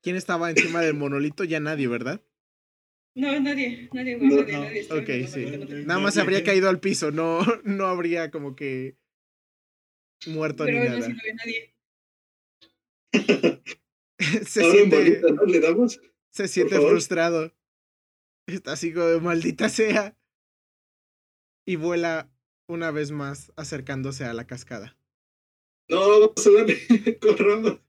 [0.02, 1.44] ¿Quién estaba encima del monolito?
[1.44, 2.22] Ya nadie, ¿verdad?
[3.16, 4.64] No, nadie, nadie, güey, No, nadie, no.
[4.64, 4.80] nadie.
[4.82, 5.46] está Ok, en el sí.
[5.46, 8.98] monolito, Nada más se habría caído al piso, no, no habría como que
[10.28, 11.08] muerto Pero ni nada.
[11.10, 11.76] no ve nadie.
[14.46, 15.46] se Ahora siente, bolita, ¿no?
[15.46, 16.00] Le damos.
[16.32, 17.54] se siente frustrado.
[18.48, 20.16] Está así como de maldita sea.
[21.66, 22.30] Y vuela
[22.68, 24.98] una vez más acercándose a la cascada.
[25.90, 27.20] No, vamos a darle.
[27.20, 27.82] Corramos.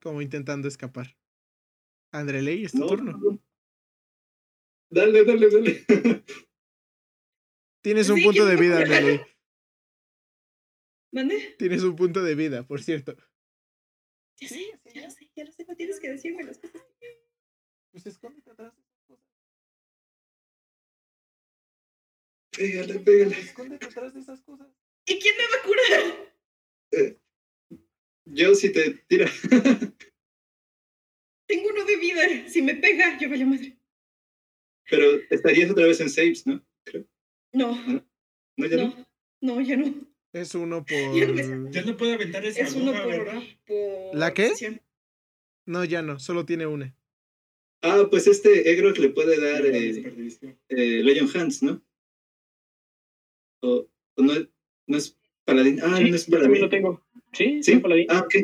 [0.00, 1.16] como intentando escapar.
[2.12, 3.18] Andreley, es tu No, turno.
[3.18, 3.42] no.
[4.90, 5.84] Dale, dale, dale.
[7.82, 9.20] Tienes un Sí, punto de vida, Andreley.
[11.12, 11.56] ¿Mande?
[11.58, 13.16] Tienes un punto de vida, por cierto.
[14.40, 16.80] Ya sé, ya lo sé, ya lo sé, no tienes que decirme las cosas.
[17.90, 18.72] Pues escóndete atrás
[22.50, 23.38] Pégale, pégale.
[23.38, 24.68] Escóndete atrás de esas cosas.
[25.06, 27.18] ¿Y quién me va a curar?
[28.26, 29.26] Yo si te tira.
[31.46, 32.48] Tengo uno de vida.
[32.48, 33.78] Si me pega, yo vaya madre.
[34.90, 36.62] Pero estarías otra vez en saves, ¿no?
[37.52, 37.76] No,
[38.56, 38.88] No, ya no.
[38.88, 39.06] no,
[39.40, 39.94] no, ya no.
[40.32, 41.70] Es uno Ya no me por.
[41.70, 43.24] Ya no puede aventar esa Es uno por,
[43.66, 44.52] por ¿La qué?
[45.64, 46.94] No, ya no, solo tiene una.
[47.82, 50.02] Ah, pues este Egrog le puede dar eh,
[50.68, 51.82] eh, Legion Hands, ¿no?
[53.60, 54.32] O, o no,
[54.86, 55.80] no es paladín.
[55.82, 56.70] Ah, Sí, no es yo también lo paladín.
[56.70, 57.06] tengo.
[57.32, 57.76] Sí, ¿Sí?
[57.78, 58.06] paladín.
[58.10, 58.34] Ah, ok.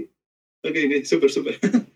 [0.64, 1.58] Ok, ok, súper, súper.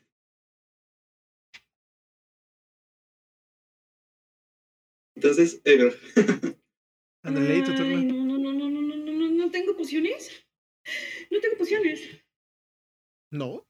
[5.17, 5.95] Entonces, Egrog.
[7.25, 7.99] Andreley, tu turno.
[8.03, 10.31] no, no, no, no, no, no, no, no, no tengo pociones.
[11.31, 12.01] No tengo pociones.
[13.31, 13.67] No.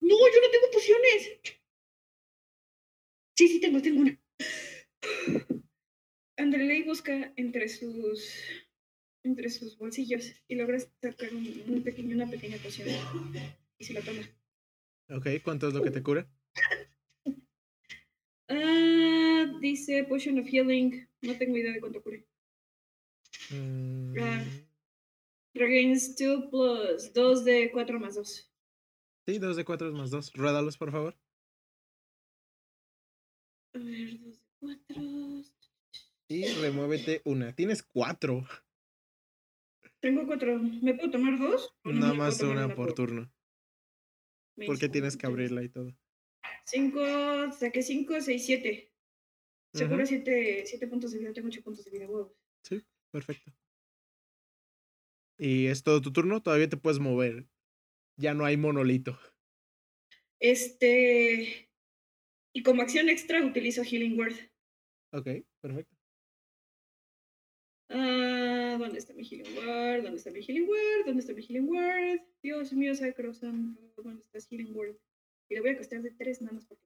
[0.00, 1.40] No, yo no tengo pociones.
[3.36, 4.18] Sí, sí tengo, tengo una.
[6.36, 8.30] Andreley busca entre sus
[9.22, 12.88] entre sus bolsillos y logra sacar un, un pequeño, una pequeña poción
[13.78, 14.22] y se la toma.
[15.10, 16.28] Ok, ¿cuánto es lo que te cura?
[18.46, 21.08] Ah, dice Potion of Healing.
[21.22, 22.26] No tengo idea de cuánto cure.
[23.50, 24.44] Mm, Ah.
[25.54, 28.50] Regains 2 plus 2 de 4 más 2.
[29.26, 30.30] Sí, dos de cuatro más dos.
[30.34, 31.16] Ruédalos, por favor.
[33.72, 35.33] A ver, 2 de 4.
[36.28, 37.54] Y remuévete una.
[37.54, 38.46] Tienes cuatro.
[40.00, 40.58] Tengo 4.
[40.82, 41.74] ¿Me puedo tomar dos?
[41.84, 43.32] ¿O no Nada más una por turno.
[44.56, 45.96] Me Porque tienes que abrirla y todo.
[46.66, 48.92] 5, saqué 5, 6, 7.
[49.74, 49.94] Se Ujú.
[49.94, 51.32] cura 7, 7 puntos de vida.
[51.32, 52.32] Tengo 8 puntos de vida, huevos.
[53.10, 53.52] Perfecto.
[55.38, 56.42] Y es todo tu turno.
[56.42, 57.46] Todavía te puedes mover.
[58.16, 59.18] Ya no hay monolito.
[60.40, 61.70] Este.
[62.52, 64.34] Y como acción extra utilizo Healing Word.
[65.12, 65.28] Ok,
[65.60, 65.93] perfecto.
[67.90, 70.02] Ah, ¿dónde está mi Healing Word?
[70.02, 71.06] ¿Dónde está mi Healing Word?
[71.06, 72.20] ¿Dónde está mi Healing Word?
[72.42, 73.80] Dios mío, sacro santo.
[74.02, 74.96] ¿Dónde está Healing Word?
[75.48, 76.82] Y le voy a costar de 3 nada más porque.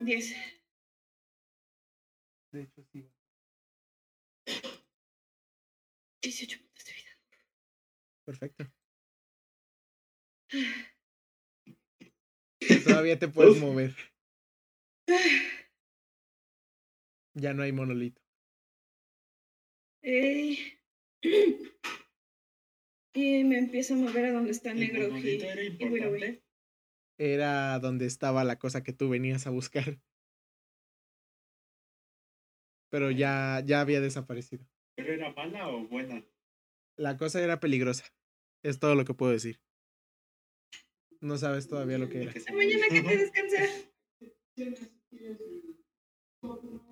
[0.00, 0.34] 10.
[2.52, 3.06] De hecho, sí.
[6.22, 7.18] 18 puntos de vida.
[8.24, 8.64] Perfecto.
[12.84, 13.94] Todavía te puedes mover.
[17.34, 18.20] Ya no hay monolito.
[20.02, 20.78] Eh,
[23.14, 25.16] y me empiezo a mover a donde está ¿El negro.
[25.18, 26.42] Y, era y?
[27.18, 30.00] Era donde estaba la cosa que tú venías a buscar.
[32.90, 34.66] Pero ya, ya había desaparecido.
[34.96, 36.24] ¿Pero era mala o buena?
[36.96, 38.04] La cosa era peligrosa.
[38.62, 39.60] Es todo lo que puedo decir.
[41.20, 42.32] No sabes todavía lo que era.
[42.32, 43.80] Hasta mañana que te
[44.56, 44.90] Ujú.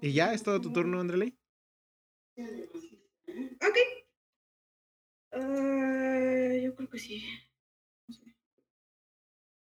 [0.01, 1.37] ¿Y ya es todo tu turno, Andreley?
[2.37, 3.77] Ok.
[5.33, 7.25] Ah, yo creo que sí.
[8.09, 8.37] No sé,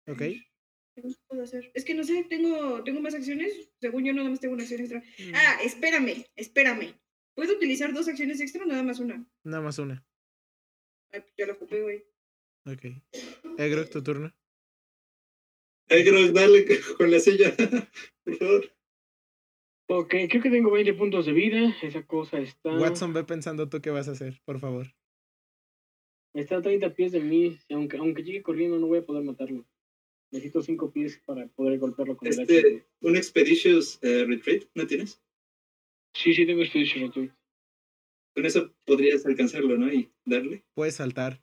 [0.07, 0.19] Ok.
[0.19, 1.71] ¿qué más puedo hacer?
[1.75, 3.71] Es que no sé, tengo, tengo más acciones.
[3.81, 5.03] Según yo, nada más tengo una acción extra.
[5.35, 6.95] Ah, espérame, espérame.
[7.35, 9.25] ¿Puedo utilizar dos acciones extra o nada más una?
[9.45, 10.05] Nada más una.
[11.11, 12.05] Ay, pues ya la ocupé, güey.
[12.67, 12.85] Ok.
[13.59, 14.35] Egrog, tu turno.
[15.89, 16.67] Ay, Grog, dale
[16.99, 17.55] con la silla.
[18.25, 18.78] Por favor.
[19.91, 21.75] Ok, creo que tengo 20 puntos de vida.
[21.83, 22.77] Esa cosa está.
[22.77, 24.87] Watson, ve pensando tú qué vas a hacer, por favor.
[26.35, 27.59] Está a 30 pies de mí.
[27.71, 29.67] Aunque, aunque llegue corriendo, no voy a poder matarlo.
[30.31, 32.43] Necesito 5 pies para poder golpearlo con el hacha.
[32.43, 35.23] Este, un Expeditious eh, Retreat, ¿no tienes?
[36.13, 37.35] Sí, sí, tengo Expedition Retreat.
[38.35, 39.91] Con eso podrías alcanzarlo, ¿no?
[39.91, 40.65] Y darle.
[40.75, 41.43] Puedes saltar.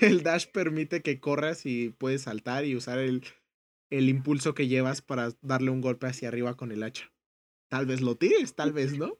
[0.00, 3.22] El dash permite que corras y puedes saltar y usar el,
[3.90, 7.12] el impulso que llevas para darle un golpe hacia arriba con el hacha.
[7.68, 9.18] Tal vez lo tires, tal vez no.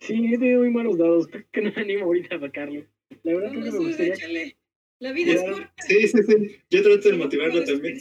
[0.00, 1.28] Sí, he tenido muy malos dados.
[1.28, 2.84] Creo que no me animo ahorita a sacarlo.
[3.22, 4.14] La verdad No, creo que no, me gustaría.
[4.14, 4.58] échale.
[5.00, 5.74] La vida es corta.
[5.86, 6.56] Sí, sí, sí.
[6.70, 7.98] Yo trato de motivarlo también.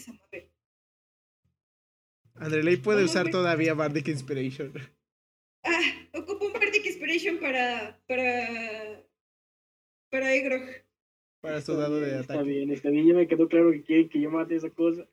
[2.36, 4.74] Andreley puede usar todavía Bardic Inspiration.
[5.64, 5.82] Ah,
[6.14, 8.00] ocupo un Bardic Inspiration para.
[8.08, 9.07] para.
[10.10, 10.64] Para Egrog.
[11.42, 12.50] Para su dado de Está ataque.
[12.50, 13.08] bien, está bien.
[13.08, 15.08] Ya me quedó claro que quieren que yo mate esa cosa.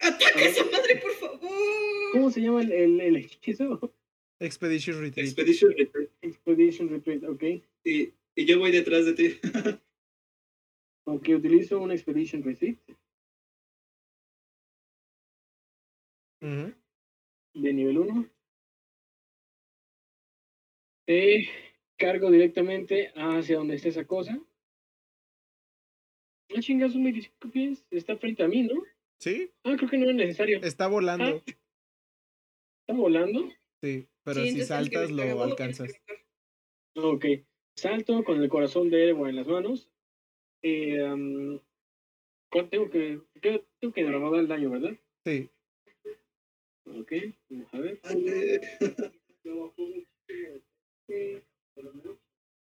[0.00, 1.50] ¡Ataca esa madre, por favor!
[2.12, 3.94] ¿Cómo se llama el, el, el hechizo?
[4.40, 5.26] Expedition Retreat.
[5.26, 6.10] Expedition Retreat.
[6.22, 7.42] Expedition Retreat, ok.
[7.84, 9.40] Y, y yo voy detrás de ti.
[11.10, 12.76] Ok, utilizo un Expedition Retreat
[16.42, 16.74] Ujú.
[17.54, 18.28] de nivel 1.
[21.06, 21.48] Eh,
[21.98, 24.38] cargo directamente hacia donde está esa cosa.
[26.54, 27.84] Ah, chingas, son 25 pies.
[27.90, 28.82] Está frente a mí, ¿no?
[29.20, 30.60] Sí, Ah, creo que no es necesario.
[30.62, 31.42] está volando.
[32.86, 33.48] Está volando.
[33.82, 35.88] Sí, pero Sí, si saltas lo alcanzas.
[35.88, 36.16] brincar.
[36.96, 37.24] Ok.
[37.76, 39.90] Salto con el corazón de Erebor en las manos.
[40.62, 41.60] Eh, am,
[42.50, 43.20] ¿cuánto tengo que.
[43.40, 44.96] Tengo, tengo que derramar el daño, ¿verdad?
[45.24, 45.50] Sí,
[46.86, 47.12] Ok,
[47.50, 48.00] vamos a ver.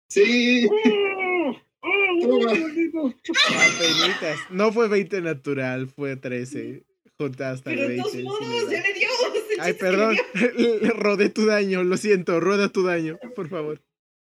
[0.09, 0.67] Sí.
[0.69, 1.55] ¡Oh!
[1.81, 3.07] ¡Oh, maldito!
[3.07, 4.39] apenitas.
[4.49, 6.85] No fue 20 natural, fue 13.
[7.17, 8.01] Junta hasta Pero de 20.
[8.01, 9.07] todos sí le modos, ya le dio.
[9.59, 10.15] Ay, perdón.
[10.57, 10.79] dio.
[10.95, 12.39] Rodé tu daño, lo siento.
[12.39, 13.81] Rueda tu daño, por favor.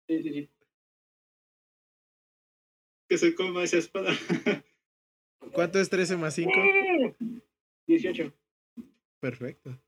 [0.09, 0.51] Sí, sí, sí.
[3.09, 4.13] Que se coma esa espada.
[5.53, 6.51] ¿Cuánto es 13 más 5?
[7.87, 8.33] 18.
[9.21, 9.79] Perfecto.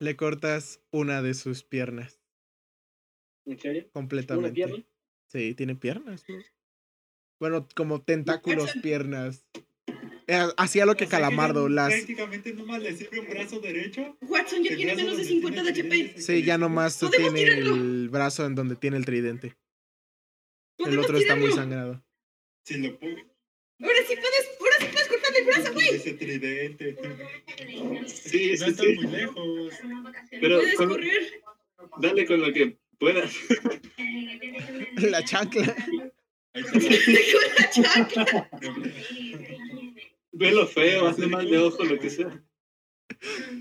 [0.00, 2.20] Le cortas una de sus piernas
[3.46, 3.82] ¿En serio?
[3.84, 4.52] ¿Una completamente.
[4.54, 4.84] pierna?
[5.26, 6.24] Sí, tiene piernas.
[6.28, 6.36] ¿no?
[7.40, 9.46] Bueno, como tentáculos, piernas.
[10.26, 11.88] Eh, Hacía lo que O sea Calamardo, no- las...
[11.94, 14.16] Prácticamente nomás le sirve un brazo derecho.
[14.22, 16.20] Watson ya tiene menos de donde 50 de tiene HP.
[16.20, 17.74] Sí, ya nomás tiene tirarlo.
[17.74, 19.56] el brazo en donde tiene el tridente.
[20.78, 21.62] El otro está muy tirarlo.
[21.62, 22.04] sangrado.
[22.64, 23.16] Si lo pongo.
[23.80, 25.88] Ahora sí puedes, ahora sí puedes cortarle el brazo, güey.
[25.88, 26.96] Ese tridente.
[27.68, 28.94] Sí, No sí, está sí.
[28.96, 29.72] muy lejos.
[30.30, 31.42] Pero Puedes con- correr.
[32.00, 33.32] dale con lo que puedas.
[34.96, 35.62] La chancla.
[36.54, 36.78] Está.
[36.78, 37.70] La
[38.08, 38.50] chancla.
[40.32, 42.42] Ve lo feo, hazle mal de ojo, lo que sea.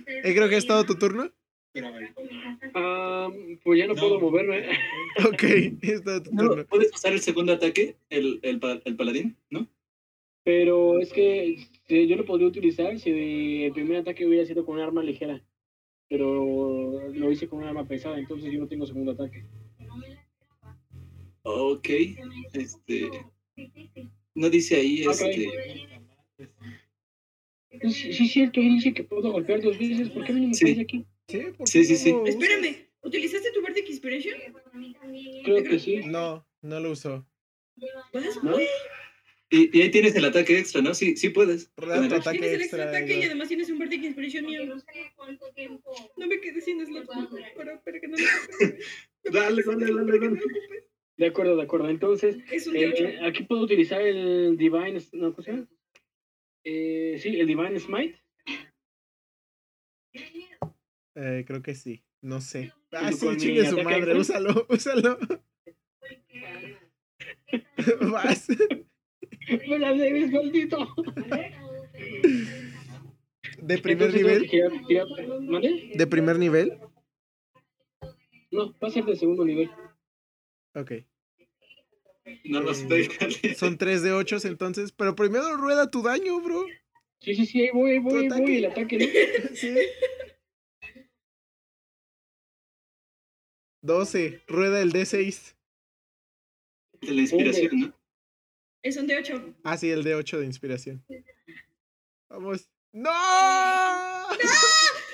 [0.08, 1.32] Eh, creo que ha estado tu turno.
[2.74, 3.30] Ah,
[3.64, 4.68] pues ya no, puedo moverme.
[5.26, 6.56] Ok, ha estado tu turno.
[6.56, 9.38] ¿No ¿Puedes usar el segundo ataque, el, el, el paladín?
[9.50, 9.68] ¿No?
[10.48, 11.58] Pero es que
[11.90, 15.44] si yo lo podría utilizar si el primer ataque hubiera sido con un arma ligera.
[16.08, 19.44] Pero lo hice con un arma pesada, entonces yo no tengo segundo ataque.
[21.44, 21.90] Ok.
[22.54, 23.12] Este.
[24.36, 25.16] No dice ahí, Ok.
[25.20, 25.48] este.
[27.90, 30.10] Sí, sí, es cierto, dice que puedo golpear dos veces.
[30.12, 30.80] ¿Por qué me Sí.
[30.80, 31.06] aquí?
[31.28, 32.16] Sí, ¿por Sí, sí?
[32.26, 34.36] Espérame, ¿utilizaste tu Bardic Inspiration?
[35.44, 35.98] Creo que sí.
[36.06, 37.28] No, no lo usó.
[38.14, 38.42] ¿Puedes?
[38.42, 38.56] ¿No?
[39.50, 40.94] Y, y ahí tienes el ataque extra, ¿no?
[40.94, 41.72] Sí, sí puedes.
[41.78, 42.16] Adelante.
[42.16, 42.98] ataque Tienes el extra extra.
[43.00, 44.66] ataque y además tienes un Bardic Inspiration mío.
[46.18, 47.08] No me quedes sin slot
[47.56, 48.24] para, para que no me
[49.32, 50.42] Dale, dale, dale, dale.
[51.18, 51.90] De acuerdo, de acuerdo.
[51.90, 53.26] Entonces, eh, D8.
[53.28, 55.00] aquí puedo utilizar el Divine.
[55.14, 55.68] No, ¿cómo se llama?
[56.64, 58.22] Eh, sí, el Divine Smite.
[61.16, 62.04] Eh, creo que sí.
[62.22, 62.74] No sé.
[62.92, 63.98] Ah, sí, chingue su madre.
[64.00, 64.18] extra.
[64.20, 65.18] Úsalo, úsalo.
[68.12, 68.48] Vas.
[69.48, 70.94] ¡Me la debes, maldito!
[73.62, 75.92] ¿De primer Entonces, nivel?
[75.96, 76.80] ¿De primer nivel?
[78.52, 79.70] No, va a ser de segundo nivel.
[80.76, 80.92] Ok.
[82.46, 83.56] No los Eh, pégale.
[83.56, 84.92] Son 3 de 8 entonces.
[84.92, 86.66] Pero primero rueda tu daño, bro.
[87.20, 88.42] Sí, sí, sí, ahí voy, ahí voy, ahí ataque.
[88.44, 88.58] voy.
[88.58, 89.06] El ataque, ¿no?
[89.56, 89.76] Sí.
[93.82, 94.44] 12.
[94.48, 95.56] Rueda el D6.
[97.02, 97.97] De la inspiración, ¿no?
[98.88, 99.56] Es un D8.
[99.66, 101.04] Ah, sí, el D8 de inspiración.
[102.30, 102.70] Vamos.
[102.94, 103.12] ¡No!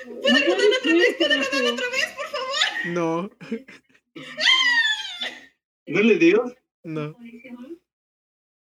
[0.04, 1.16] ¿Puedo anotarlo otra vez?
[1.18, 2.54] ¿Puedo anotarlo otra vez, por favor?
[2.86, 3.30] No,
[5.86, 6.54] ¿No le dio?
[6.84, 7.16] no.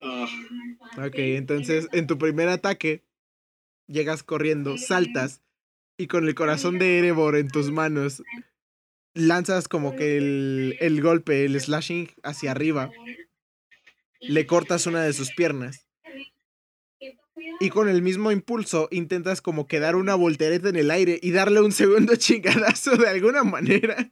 [0.02, 0.28] Ah,
[0.98, 3.04] Ok, entonces en tu primer ataque
[3.88, 5.42] llegas corriendo, saltas
[5.98, 8.24] y con el corazón de Erebor en tus manos
[9.14, 12.90] lanzas como que el, el golpe, el slashing hacia arriba,
[14.28, 15.88] le cortas una de sus piernas
[17.60, 21.32] y con el mismo impulso intentas como que dar una voltereta en el aire y
[21.32, 24.12] darle un segundo chingadazo de alguna manera.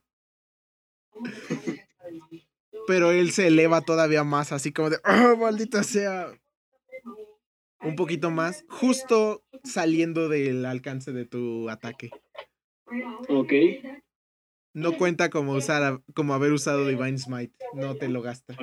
[2.87, 6.31] Pero él se eleva todavía más, así como de, ¡oh, maldita sea!
[7.81, 12.09] Un poquito más, justo saliendo del alcance de tu ataque.
[13.27, 13.53] Ok.
[14.73, 18.55] No cuenta como usar, como haber usado Divine Smite, no te lo gasta.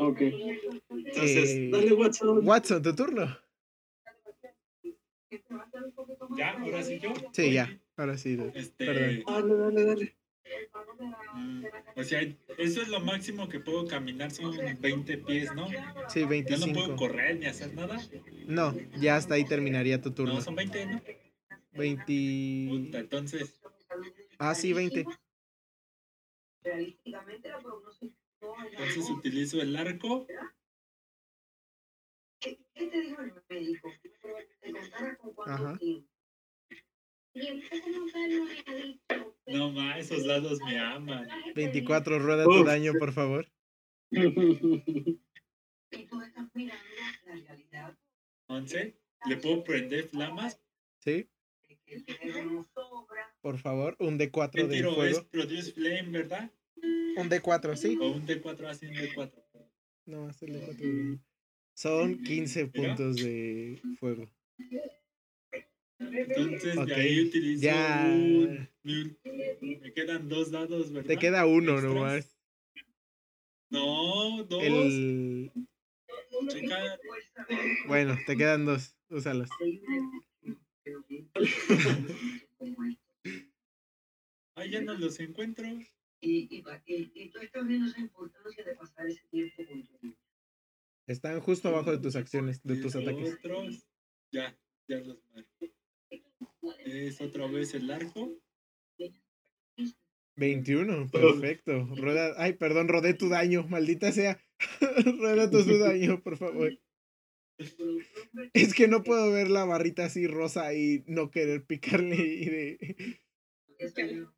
[0.00, 0.20] Ok.
[0.22, 2.46] entonces, Eh, dale, Watson.
[2.46, 3.36] Watson, tu turno.
[6.36, 7.12] Ya, ahora sí yo.
[7.32, 8.38] Sí, ya, ahora sí.
[8.54, 9.24] Este, Perdón.
[9.26, 10.16] Dale, dale, dale.
[11.34, 11.64] mm,
[11.96, 15.68] o sea, eso es lo máximo que puedo caminar, son 20 pies, ¿no?
[16.08, 16.96] Sí, Ya no puedo 25.
[16.96, 18.00] correr ni hacer nada.
[18.46, 20.34] No, ya hasta ahí terminaría tu turno.
[20.34, 21.02] No, son 20, ¿no?
[21.72, 22.68] 20.
[22.70, 23.60] Puta, entonces,
[24.38, 25.04] Ah, sí, 20.
[28.40, 30.26] Entonces utilizo el arco.
[35.46, 35.78] Ajá.
[39.46, 41.28] No más, esos lados me aman.
[41.54, 42.66] 24, rueda tu Uf.
[42.66, 43.50] daño, por favor.
[48.46, 48.96] 11.
[49.26, 50.60] ¿Le puedo prender flamas?
[50.98, 51.28] ¿Sí?
[53.40, 54.90] Por favor, un D4 ¿Qué de tiro?
[54.90, 55.28] Es fuego.
[55.30, 56.50] Produce Flame, ¿verdad?
[57.16, 57.98] Un D4, ¿sí?
[58.00, 59.32] O un D4 así, un D4.
[60.06, 60.76] No, es el D4.
[60.76, 61.18] de-
[61.74, 64.26] Son 15 puntos de fuego.
[65.98, 68.10] Entonces, Ok, de ahí utilizo ya.
[68.16, 68.68] un...
[69.60, 71.08] Me quedan dos dados, ¿verdad?
[71.08, 71.84] Te queda uno Extras.
[71.94, 72.36] nomás.
[73.70, 74.62] No, dos.
[74.62, 75.52] El...
[76.48, 76.98] Checa.
[77.86, 78.96] Bueno, te quedan dos.
[79.10, 79.48] Úsalos.
[84.56, 85.66] Ah, ya no los encuentro.
[86.22, 90.16] Y, y, y, tú estás viendo esa importancia de pasar ese tiempo con tu
[91.06, 93.38] Están justo abajo de tus acciones, de tus ataques.
[93.38, 93.86] Otros,
[94.30, 95.66] ya, ya los marco.
[96.84, 98.38] Es otra vez el arco.
[100.36, 101.86] 21, perfecto.
[101.96, 104.38] Rueda, ay, perdón, rodé tu daño, maldita sea.
[105.18, 106.78] Rueda tu daño, por favor.
[108.54, 113.20] Es que no puedo ver la barrita así rosa y no querer picarle y de...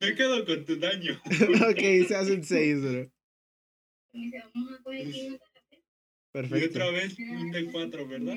[0.01, 1.20] Me quedo con tu daño.
[1.70, 3.12] ok, se hacen 6, bro.
[4.12, 4.30] Y
[6.32, 6.78] Perfecto.
[6.78, 8.36] otra vez un de 4, ¿verdad?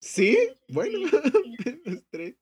[0.00, 0.36] ¿Sí?
[0.68, 0.98] Bueno.
[2.10, 2.36] Tres.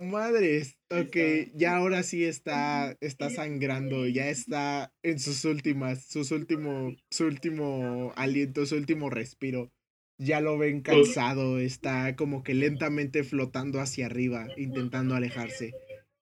[0.00, 0.78] Madres.
[0.90, 1.16] Ok,
[1.54, 8.12] ya ahora sí está, está sangrando, ya está en sus últimas, sus último, su último
[8.16, 9.72] aliento, su último respiro.
[10.20, 15.74] Ya lo ven cansado, está como que lentamente flotando hacia arriba, intentando alejarse.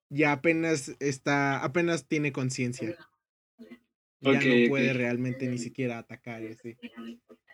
[0.09, 2.97] Ya apenas está, apenas tiene conciencia.
[4.21, 6.77] Ya no puede realmente ni siquiera atacar y así.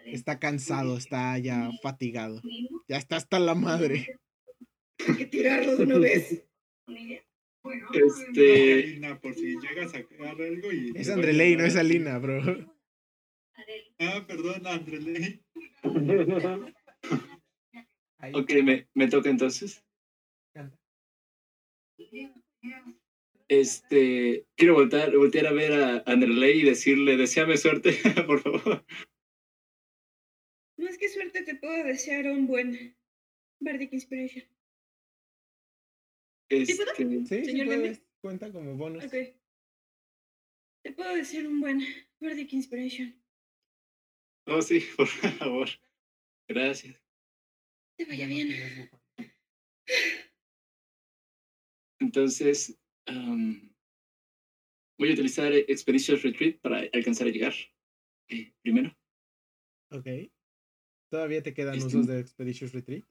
[0.05, 2.41] Está cansado, está ya fatigado.
[2.87, 4.19] Ya está hasta la madre.
[5.07, 6.45] Hay que tirarlo de una vez.
[7.93, 10.91] Este, Alina, por si llegas a sacar algo y.
[10.95, 12.41] Es Andreley, no es Alina, bro.
[13.99, 15.41] Ah, perdón, Andreley.
[18.33, 19.83] ok, me, me toca entonces.
[23.47, 27.91] Este, quiero voltear, voltear a ver a Andreley y decirle, deseame suerte,
[28.27, 28.85] por favor.
[30.77, 32.95] Más que suerte te puedo desear un buen
[33.59, 34.45] Bardic Inspiration.
[36.49, 39.05] Este, Sí, sí Señor puedes, cuenta como bonus.
[39.05, 39.13] Ok.
[40.83, 41.81] Te puedo desear un buen
[42.19, 43.15] Bardic Inspiration.
[44.47, 45.69] oh sí, por favor.
[46.47, 47.01] Gracias.
[47.97, 48.89] Te vaya bien.
[52.15, 57.53] Entonces, voy a utilizar Expedition Retreat para alcanzar a llegar.
[58.29, 58.95] eh, primero.
[59.91, 60.05] Ok.
[61.11, 63.03] ¿Todavía te quedan Este- usos de Expedition Retreat?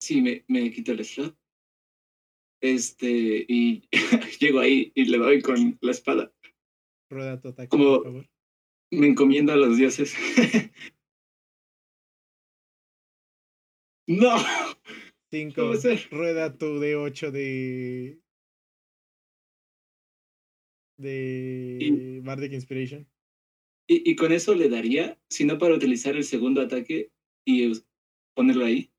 [0.00, 1.36] Sí, me, me quito el slot.
[2.62, 3.88] Este, y
[4.40, 6.32] llego ahí y le doy con la espada.
[7.10, 8.30] Rueda tu ataque, Como- por favor.
[8.92, 10.14] Me encomiendo a los dioses.
[14.06, 14.36] ¡No!
[15.30, 15.54] 5.
[15.54, 16.08] ¿Cómo ser?
[16.10, 18.20] Rueda tu D8 de.
[20.98, 22.20] De.
[22.22, 23.08] Bardic Inspiration.
[23.88, 27.12] Y, y con eso le daría, si no para utilizar el segundo ataque
[27.44, 27.72] y
[28.34, 28.92] ponerlo ahí.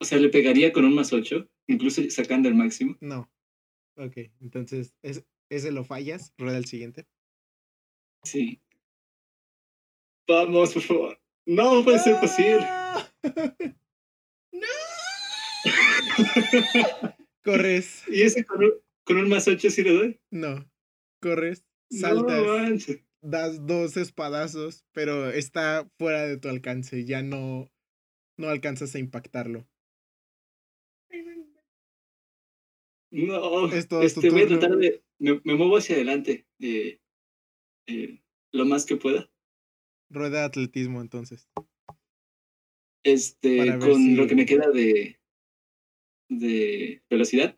[0.00, 2.96] O sea, le pegaría con un más 8, incluso sacando el máximo.
[3.00, 3.30] No.
[3.96, 6.32] Ok, entonces es, ese lo fallas.
[6.38, 7.06] Rueda el siguiente.
[8.24, 8.60] Sí.
[10.28, 11.20] Vamos, por favor.
[11.46, 12.66] No puede ser posible.
[17.44, 18.02] Corres.
[18.08, 18.72] ¿Y ese con un,
[19.04, 20.20] con un más 8 sí le doy?
[20.30, 20.68] No.
[21.20, 21.64] Corres.
[21.90, 22.86] Saltas.
[23.20, 27.04] das dos espadazos, pero está fuera de tu alcance.
[27.04, 27.70] Ya no.
[28.38, 29.68] No alcanzas a impactarlo.
[33.10, 33.68] No.
[33.70, 35.04] Es este, voy a tratar de.
[35.18, 36.46] Me, me muevo hacia adelante.
[36.60, 36.98] eh,
[37.86, 39.30] eh, lo más que pueda.
[40.10, 41.48] Rueda atletismo entonces.
[43.04, 45.18] Este, con lo que me queda de.
[46.38, 47.56] De velocidad.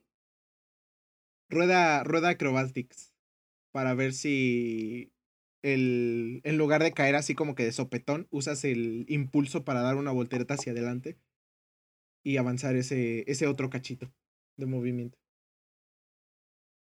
[1.49, 3.12] Rueda, rueda acrobatics.
[3.72, 5.12] Para ver si.
[5.62, 9.97] El, en lugar de caer así como que de sopetón, usas el impulso para dar
[9.97, 11.16] una voltereta hacia adelante
[12.25, 14.12] y avanzar ese, ese otro cachito
[14.57, 15.18] de movimiento.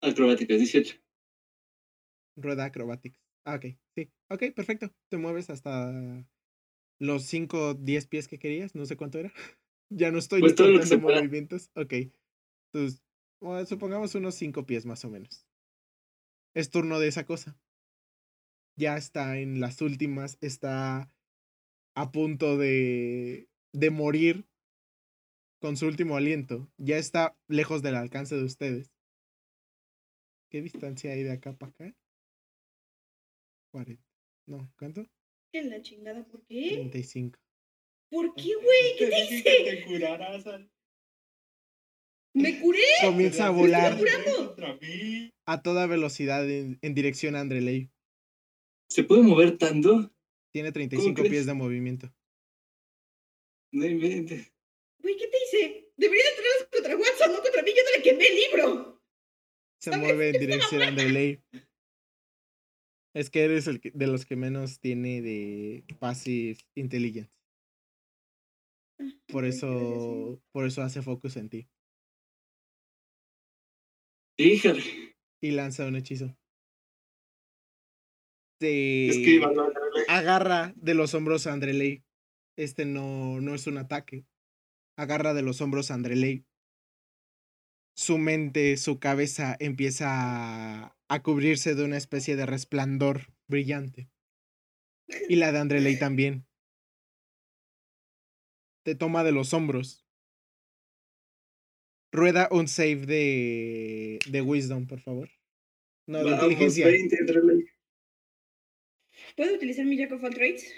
[0.00, 0.96] Acrobáticas, 18.
[2.36, 3.18] Rueda acrobatics.
[3.44, 3.66] Ah, ok.
[3.94, 4.10] Sí.
[4.28, 4.90] Ok, perfecto.
[5.08, 6.26] Te mueves hasta
[6.98, 8.74] los 5, 10 pies que querías.
[8.74, 9.32] No sé cuánto era.
[9.90, 11.18] ya no estoy Pues contando pueda.
[11.20, 11.70] movimientos.
[11.74, 11.92] Ok.
[12.72, 13.02] Entonces,
[13.40, 15.46] bueno, supongamos unos 5 pies más o menos.
[16.54, 17.56] Es turno de esa cosa.
[18.76, 20.38] Ya está en las últimas.
[20.40, 21.10] Está
[21.96, 24.46] a punto de, de morir
[25.60, 26.68] con su último aliento.
[26.78, 28.90] Ya está lejos del alcance de ustedes.
[30.50, 31.96] ¿Qué distancia hay de acá para acá?
[33.72, 34.02] 40.
[34.46, 35.06] No, ¿cuánto?
[35.52, 36.24] ¿Qué la chingada?
[36.24, 36.70] ¿Por qué?
[36.70, 37.38] 35.
[38.10, 38.96] ¿Por qué, güey?
[38.98, 39.42] ¿Qué te hice?
[39.42, 40.70] que te curarás al-
[42.36, 42.80] ¿Me curé?
[43.02, 43.96] Comienza a volar
[45.46, 47.90] a toda velocidad en, en dirección a Andreley.
[48.90, 50.12] ¿Se puede mover tanto?
[50.52, 51.30] Tiene 35 crees?
[51.30, 52.12] pies de movimiento.
[53.72, 54.52] No inventes.
[55.00, 55.92] Güey, ¿qué te hice?
[55.96, 57.70] Debería de tenerlos contra WhatsApp, no contra mí.
[57.76, 59.02] Yo te le quemé el libro.
[59.80, 60.06] Se ¿Sabes?
[60.06, 61.40] mueve en dirección a Andreley.
[63.14, 67.33] Es que eres el que- de los que menos tiene de Passive Intelligence.
[69.28, 71.68] Por eso, por eso hace focus en ti.
[74.36, 74.82] Híjole.
[75.40, 76.36] Y lanza un hechizo.
[78.60, 80.04] Andreley.
[80.08, 82.04] agarra de los hombros a Andreley.
[82.56, 84.26] Este no, no es un ataque.
[84.96, 86.46] Agarra de los hombros a Andreley.
[87.96, 94.08] Su mente, su cabeza empieza a, a cubrirse de una especie de resplandor brillante.
[95.28, 96.46] Y la de Andreley también.
[98.84, 100.06] Te toma de los hombros.
[102.12, 105.30] Rueda un save de, de Wisdom, por favor.
[106.06, 106.86] No, de Vamos, inteligencia.
[106.86, 107.66] 20, Andreley.
[109.36, 110.70] ¿Puedo utilizar mi Jack of all trades?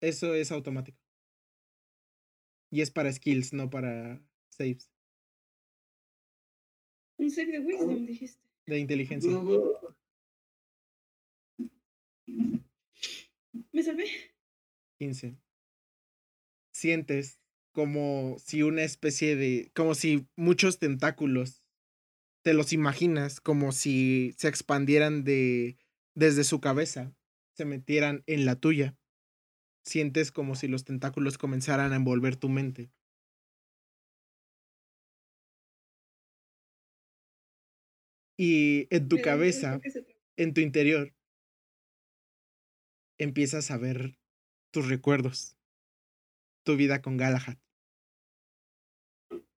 [0.00, 0.98] Eso es automático.
[2.70, 4.90] Y es para skills, no para saves.
[7.18, 8.42] Un save de wisdom, dijiste.
[8.66, 9.30] De inteligencia.
[13.72, 14.06] ¿Me salvé?
[14.98, 15.41] 15.
[16.82, 17.38] Sientes
[17.70, 19.70] como si una especie de.
[19.72, 21.62] como si muchos tentáculos.
[22.42, 25.78] Te los imaginas como si se expandieran de.
[26.16, 27.14] desde su cabeza.
[27.56, 28.96] Se metieran en la tuya.
[29.84, 32.90] Sientes como si los tentáculos comenzaran a envolver tu mente.
[38.36, 39.80] Y en tu cabeza,
[40.36, 41.14] en tu interior,
[43.18, 44.18] empiezas a ver
[44.72, 45.56] tus recuerdos,
[46.64, 47.58] tu vida con Galahad,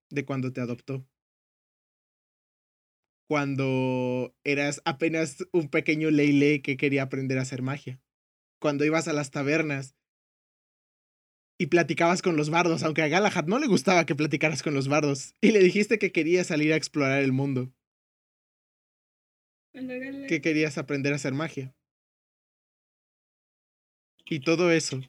[0.10, 1.08] de cuando te adoptó,
[3.28, 8.01] cuando eras apenas un pequeño Leile que quería aprender a hacer magia,
[8.60, 9.95] cuando ibas a las tabernas
[11.58, 14.88] y platicabas con los bardos, aunque a Galahad no le gustaba que platicaras con los
[14.88, 17.74] bardos, y le dijiste que querías salir a explorar el mundo,
[19.74, 21.76] que querías aprender a hacer magia.
[24.26, 25.01] Y todo eso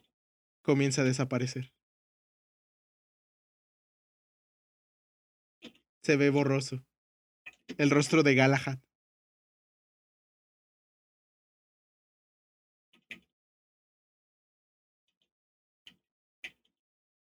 [0.63, 1.76] comienza a desaparecer.
[6.07, 6.85] Se ve borroso.
[7.79, 8.79] El rostro de Galahad.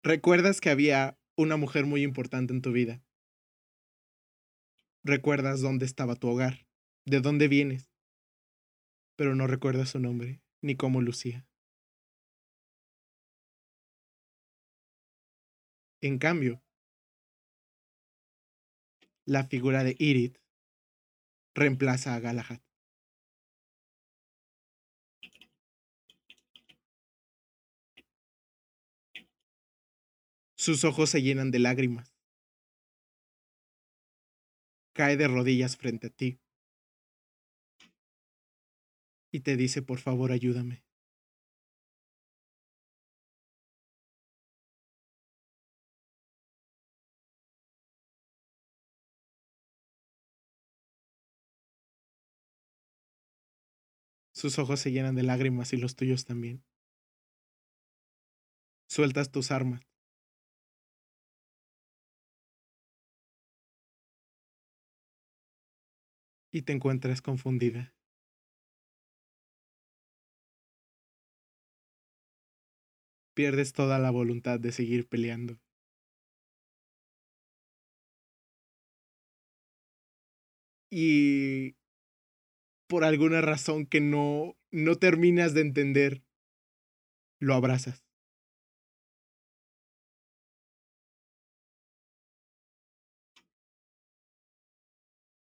[0.02, 3.04] Recuerdas que había una mujer muy importante en tu vida.
[5.04, 6.66] Recuerdas dónde estaba tu hogar,
[7.06, 7.92] de dónde vienes,
[9.16, 11.46] pero no recuerdas su nombre ni cómo lucía.
[16.02, 16.64] En cambio,
[19.32, 20.36] la figura de Irid
[21.56, 22.60] reemplaza a Galahad.
[30.58, 32.14] Sus ojos se llenan de lágrimas.
[34.94, 36.38] Cae de rodillas frente a ti.
[39.32, 40.84] Y te dice, por favor, ayúdame.
[54.42, 56.64] Sus ojos se llenan de lágrimas y los tuyos también.
[58.89, 59.82] Sueltas tus armas.
[66.50, 67.94] Y te encuentras confundida.
[73.34, 75.60] Pierdes toda la voluntad de seguir peleando.
[80.89, 81.76] Y
[82.92, 86.26] por alguna razón que no, no terminas de entender,
[87.39, 88.04] lo abrazas.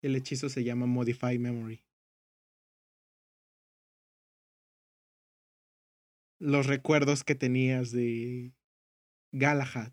[0.01, 1.85] El hechizo se llama Modify Memory.
[6.39, 8.53] Los recuerdos que tenías de
[9.33, 9.93] Galahad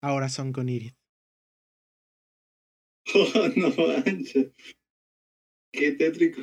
[0.00, 0.94] ahora son con Irid.
[3.14, 4.50] Oh, no manches.
[5.76, 6.40] Qué tétrico.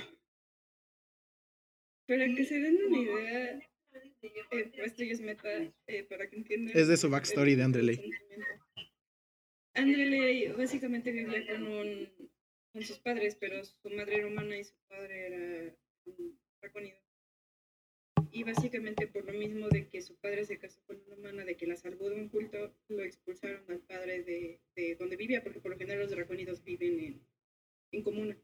[2.08, 3.60] Para que se den una idea,
[4.22, 5.50] eh, esto ya es meta,
[5.88, 6.78] eh, para que entiendan.
[6.78, 8.12] Es de su backstory de el Andreley.
[9.74, 12.10] Andreley básicamente vivía con, un,
[12.74, 15.76] con sus padres, pero su madre era humana y su padre era
[16.06, 16.98] un dracónido.
[18.34, 21.56] Y básicamente por lo mismo de que su padre se casó con una humana, de
[21.56, 25.62] que la salvó de un culto, lo expulsaron al padre de, de donde vivía, porque
[25.62, 27.28] por lo general los dracónidos viven en,
[27.92, 28.38] en comuna.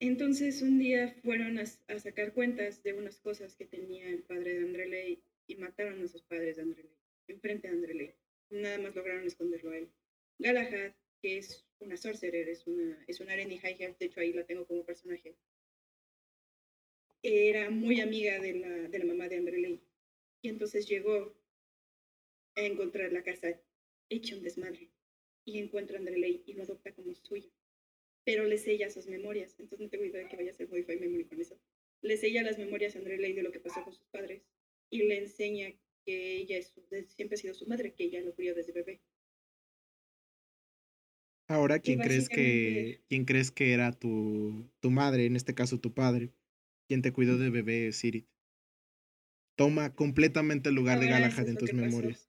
[0.00, 1.66] Entonces un día fueron a,
[1.98, 6.22] sacar cuentas de unas cosas que tenía el padre de Andreley y mataron a sus
[6.22, 6.92] padres de Andreley,
[7.28, 8.14] enfrente de Andreley.
[8.50, 9.88] Nada más lograron esconderlo a él.
[10.38, 10.92] Galahad,
[11.22, 14.44] que es una sorcerer, es una, es una Areni High Elf, de hecho ahí la
[14.44, 15.34] tengo como personaje,
[17.22, 19.80] era muy amiga de la, de la mamá de Andreley.
[20.42, 21.34] Y entonces llegó
[22.54, 23.60] a encontrar la casa
[24.08, 24.90] hecha un desmadre.
[25.44, 27.50] Y encuentra a Andreley y lo adopta como suyo
[28.26, 29.52] pero le sella sus memorias.
[29.52, 31.56] Entonces no tengo idea de que vaya a hacer Modify Memory con eso.
[32.02, 34.42] Le sella las memorias a André Ley de lo que pasó con sus padres
[34.90, 35.72] y le enseña
[36.04, 36.74] que ella es
[37.06, 39.00] siempre ha sido su madre, que ella lo crió desde bebé.
[41.48, 45.94] Ahora, ¿quién crees que quién crees que era tu, tu madre, en este caso tu
[45.94, 46.32] padre?
[46.88, 48.26] ¿Quién te cuidó de bebé, Sirit?
[49.56, 52.25] Toma completamente el lugar de Ahora Galahad en tus pasó.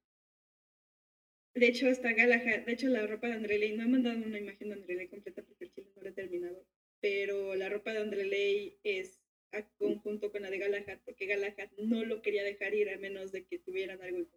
[1.58, 4.38] De hecho, está Galahad, de hecho la ropa de André Ley, no he mandado una
[4.38, 6.64] imagen de André Ley completa porque el chile no lo he terminado,
[7.01, 9.20] pero la ropa de André Ley es
[9.51, 13.32] a conjunto con la de Galahad, porque Galahad no lo quería dejar ir a menos
[13.32, 14.28] de que tuvieran algo en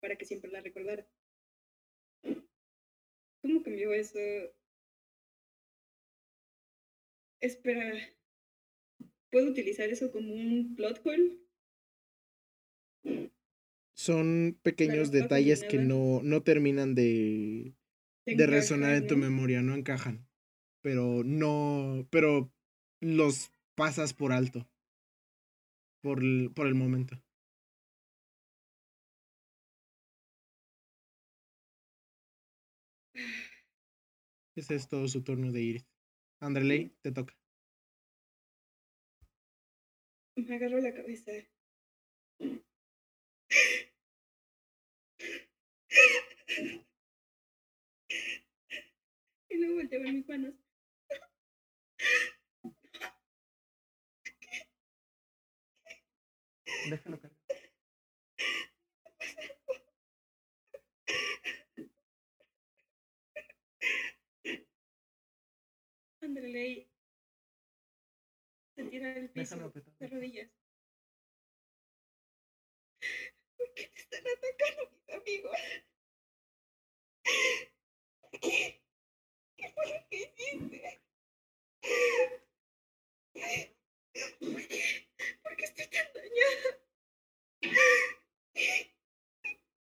[0.00, 1.06] para que siempre la recordara.
[3.42, 4.18] ¿Cómo cambió eso?
[7.40, 7.92] Espera,
[9.30, 11.42] ¿puedo utilizar eso como un plot hole?
[14.02, 17.76] Son pequeños detalles que no, no terminan de,
[18.24, 20.26] ¿Te de resonar en tu memoria, no encajan.
[20.80, 22.52] Pero no, pero
[23.00, 24.68] los pasas por alto.
[26.00, 27.22] Por el, por el momento.
[34.56, 35.86] Ese es todo su turno de Iris.
[36.40, 37.38] Andreley, te toca.
[40.34, 41.30] Me agarro la cabeza.
[49.48, 50.54] Y luego volteo a ver mis manos.
[56.88, 57.32] Déjalo caer.
[66.22, 66.88] Andreley
[68.74, 70.50] se tira al piso Déjalo de rodillas.
[73.56, 75.22] ¿Por qué te están atacando ¿Por
[78.40, 78.80] qué?
[79.56, 81.00] ¿Qué fue lo que hiciste?
[84.40, 85.08] ¿Por qué?
[85.42, 86.70] ¿Por qué estoy tan dañada?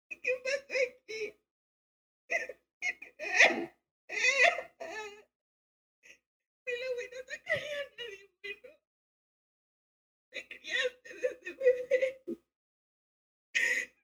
[0.09, 1.23] ¿Qué pasa aquí?
[6.65, 8.71] Pero güey, no atacaría a nadie bueno.
[10.31, 12.23] Te criaste desde bebé.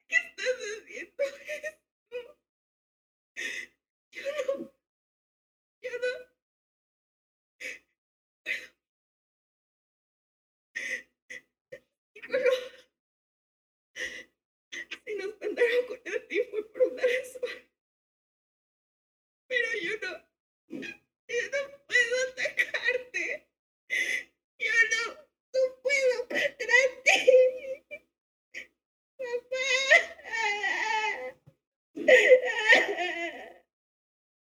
[0.08, 1.24] ¿Qué estás haciendo esto?
[4.12, 4.72] Yo no.
[5.82, 6.12] Yo no.
[12.14, 12.50] Y bueno,
[15.04, 17.50] si nos mandaron con el ti fue por una razón.
[19.48, 20.12] Pero yo no.
[21.28, 23.48] Yo no puedo atacarte.
[24.58, 25.02] Yo no,
[25.54, 27.18] no puedo contra ti.
[29.18, 29.66] Papá.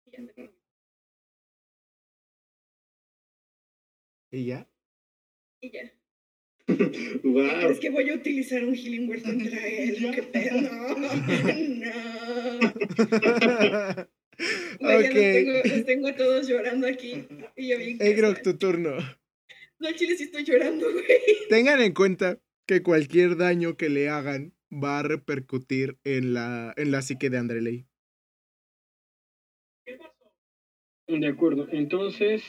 [0.07, 0.46] Y ya me fui.
[4.37, 4.68] ¿Y ya?
[5.62, 5.91] Y ya.
[7.24, 7.70] wow.
[7.70, 9.97] Es que voy a utilizar un healing word contra él.
[10.14, 10.61] ¿Qué pedo?
[10.61, 10.87] No.
[14.78, 14.89] No.
[14.89, 15.64] Güey, ya los, tengo, ok.
[15.64, 17.26] los tengo a todos llorando aquí.
[17.57, 17.99] Y yo bien
[18.43, 18.99] tu turno.
[19.78, 21.07] No, chile sí estoy llorando, güey.
[21.49, 26.91] Tengan en cuenta que cualquier daño que le hagan va a repercutir en la, en
[26.91, 27.87] la psique de Andreley.
[31.09, 31.66] De acuerdo.
[31.72, 32.43] Entonces,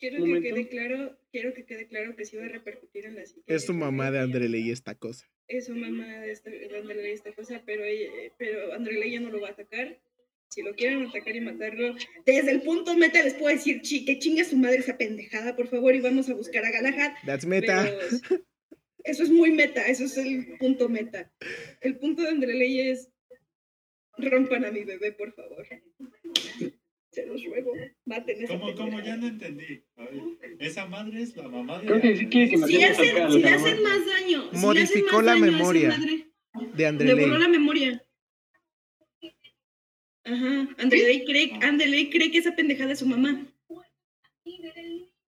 [0.00, 0.42] Quiero Momento.
[0.42, 3.42] que quede claro, quiero que quede claro que sí va a repercutir en la psique.
[3.46, 5.26] Es su mamá de Andreley esta cosa.
[5.48, 9.30] Es su mamá de, esta, de Andreley esta cosa, pero, ella- pero Andreley ya no
[9.30, 9.98] lo va a atacar.
[10.50, 11.94] Si lo quieren atacar y matarlo,
[12.24, 15.66] desde el punto meta les puedo decir chi, que chinga su madre esa pendejada, por
[15.68, 17.12] favor, y vamos a buscar a Galahad.
[17.26, 17.82] That's meta.
[17.84, 18.40] Pero
[19.04, 21.30] eso es muy meta, eso es el punto meta.
[21.82, 23.10] El punto de Andreley es
[24.16, 25.66] rompan a mi bebé, por favor.
[27.18, 27.72] Se los ruego,
[28.04, 29.00] maten esa ¿Cómo, cómo?
[29.00, 29.82] Ya no entendí.
[29.96, 30.22] A ver,
[30.60, 31.86] esa madre es la mamá de.
[31.86, 34.06] Creo que sí quiere que me Si le acá hacen, los si le hacen más
[34.06, 35.98] daño, Modificó más la daño memoria
[36.74, 38.04] De le borró la memoria.
[40.24, 43.46] Ajá, Andreley cree, Andreley cree que esa pendejada es su mamá.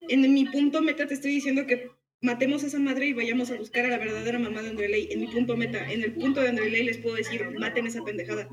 [0.02, 3.56] En mi punto meta te estoy diciendo que matemos a esa madre y vayamos a
[3.56, 5.08] buscar a la verdadera mamá de Andreley.
[5.10, 8.48] En mi punto meta, en el punto de Andreley les puedo decir, maten esa pendejada.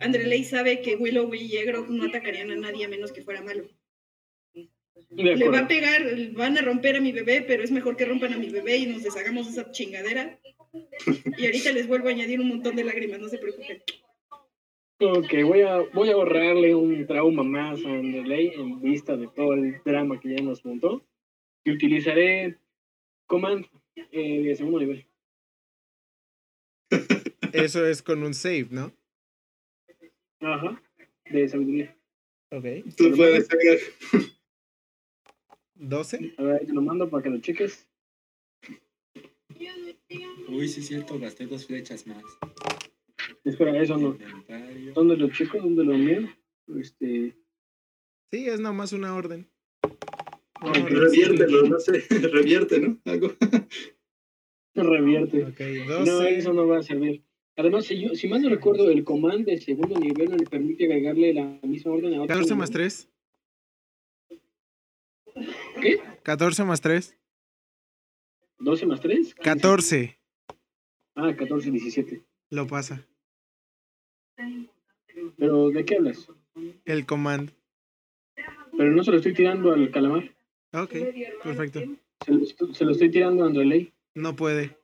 [0.00, 3.68] Andreley sabe que Willow y Egrog no atacarían a nadie a menos que fuera malo.
[5.10, 6.02] Le va a pegar,
[6.32, 8.86] van a romper a mi bebé, pero es mejor que rompan a mi bebé y
[8.86, 10.40] nos deshagamos de esa chingadera.
[11.36, 13.82] Y ahorita les vuelvo a añadir un montón de lágrimas, no se preocupen.
[15.00, 19.54] Ok, voy a, voy a ahorrarle un trauma más a Anderley en vista de todo
[19.54, 21.04] el drama que ya nos montó.
[21.64, 22.58] Y utilizaré
[23.26, 25.06] Command eh, de segundo nivel.
[27.52, 28.92] Eso es con un save, ¿no?
[30.42, 30.82] Ajá,
[31.30, 31.96] de sabiduría.
[32.50, 32.64] Ok.
[32.96, 33.78] Tú puedes ser.
[35.74, 36.34] 12.
[36.38, 37.88] A ver, te lo mando para que lo cheques.
[40.48, 42.22] Uy, sí es cierto, gasté dos flechas más.
[43.44, 44.16] Espera, eso no.
[44.94, 45.58] ¿Dónde lo checo?
[45.58, 46.28] ¿Dónde lo envío?
[46.78, 47.36] Este.
[48.30, 49.48] Sí, es nada más una orden.
[49.82, 49.90] ah,
[50.62, 52.00] Una orden Reviértelo, no sé.
[52.32, 52.98] Revierte, ¿no?
[53.04, 53.32] Algo.
[54.74, 55.44] Revierte.
[55.44, 56.38] Ok, No, 12.
[56.38, 57.22] eso no va a servir.
[57.56, 61.34] Además, si, si mal no recuerdo, el command de segundo nivel no le permite agregarle
[61.34, 62.28] la misma orden a otro.
[62.28, 62.58] 14 nivel.
[62.58, 63.08] más 3.
[65.80, 66.00] ¿Qué?
[66.22, 67.16] 14 más 3.
[68.58, 69.34] ¿12 más 3?
[69.34, 70.18] 14.
[71.14, 72.22] Ah, 14, 17.
[72.50, 73.06] Lo pasa.
[75.36, 76.28] Pero, ¿de qué hablas?
[76.84, 77.50] El command.
[78.76, 80.34] Pero no se lo estoy tirando al calamar.
[80.72, 80.94] Ok,
[81.42, 81.80] perfecto.
[82.24, 83.92] Se lo, se lo estoy tirando a Andreley.
[84.14, 84.81] No puede.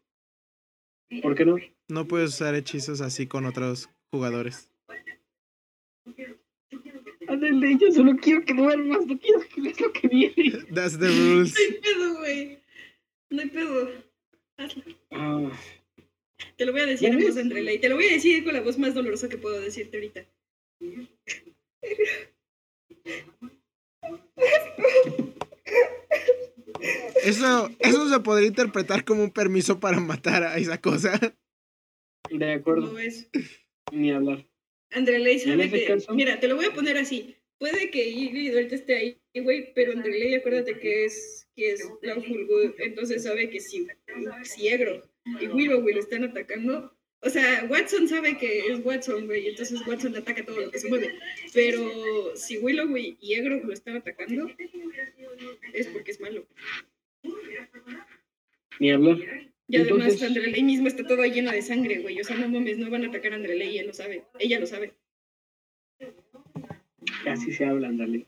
[1.22, 1.56] ¿Por qué no?
[1.88, 4.70] No puedes usar hechizos así con otros jugadores.
[7.28, 10.64] Andreley, yo solo quiero que duermas, no quiero que veas lo que viene.
[10.74, 11.54] That's the rules.
[11.54, 12.58] No hay pedo, güey.
[13.30, 13.90] No hay pedo.
[14.56, 14.82] Hazlo.
[15.10, 15.50] Ah,
[16.56, 17.80] Te lo voy a decir ¿Ya en voz de Andreley.
[17.80, 20.26] Te lo voy a decir con la voz más dolorosa que puedo decirte ahorita.
[27.24, 31.18] Eso, eso se podría interpretar como un permiso para matar a esa cosa.
[32.30, 33.28] de acuerdo, No es.
[33.92, 34.46] ni hablar.
[34.90, 35.84] Andreley sabe que.
[35.86, 37.34] caso- Mira, te lo voy a poner así.
[37.58, 42.46] Puede que Ygritte ahorita esté ahí, güey, pero Andreley, acuérdate que es, que es Lawful
[42.46, 43.84] Good, entonces sabe que si,
[44.44, 45.02] si Egro
[45.40, 46.96] y Willow, güey, lo están atacando.
[47.20, 50.78] O sea, Watson sabe que es Watson, güey, entonces Watson le ataca todo lo que
[50.78, 51.14] se mueve.
[51.52, 54.48] Pero si Willow, y Egro lo están atacando,
[55.72, 56.46] es porque es malo.
[58.78, 59.18] Ni hablar.
[59.70, 62.20] Y además Entonces- Andreley mismo está todo lleno de sangre, güey.
[62.20, 64.24] O sea, no mames, no van a atacar a Andreley, él lo sabe.
[64.38, 64.94] Ella lo sabe.
[67.24, 68.26] Casi se habla, Andreley.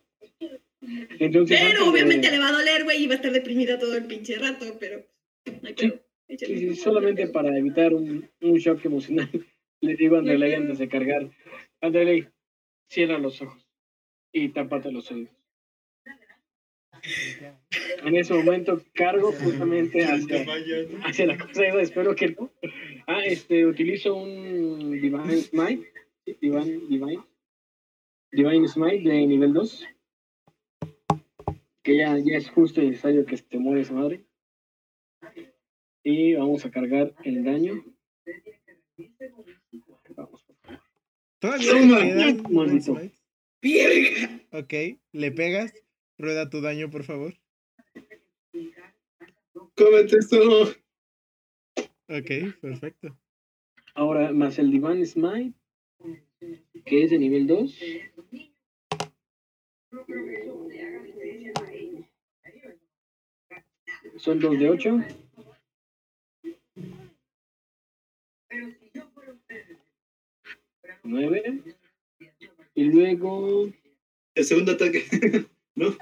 [1.19, 3.97] Entonces, Pero de- obviamente le va a doler, güey, y va a estar deprimida todo
[3.97, 5.07] el pinche rato, pero.
[5.77, 5.93] Sí,
[6.39, 9.31] sí, solamente para evitar un, un shock emocional,
[9.81, 11.31] le digo a Andreley antes de cargar,
[11.81, 12.29] Andreley,
[12.89, 13.67] cierra los ojos
[14.33, 15.33] y tápate los oídos.
[18.05, 20.45] En ese momento cargo justamente hacia,
[21.05, 22.51] hacia la cosa esa, espero que no.
[23.07, 25.93] Ah, este, utilizo un Divine Smite,
[26.41, 27.23] Divine, Divine,
[28.33, 29.87] Divine Smite de nivel 2,
[31.83, 34.25] que ya, ya es justo y necesario que se muere esa madre.
[36.03, 37.85] Y vamos a cargar el daño.
[40.17, 40.47] Vamos.
[41.39, 42.41] Todavía le
[43.63, 44.47] quedan.
[44.53, 44.75] Ok,
[45.13, 45.73] le pegas.
[46.19, 47.35] Rueda tu daño, por favor.
[49.75, 50.75] Cómete esto.
[52.09, 53.17] Ok, perfecto.
[53.95, 55.55] Ahora, más el Divine Smite,
[56.85, 57.79] que es de nivel 2.
[64.17, 64.99] Son 2 de 8.
[71.03, 71.61] Nueve.
[72.75, 73.71] Y luego
[74.35, 75.05] El segundo ataque.
[75.75, 75.95] ¿No?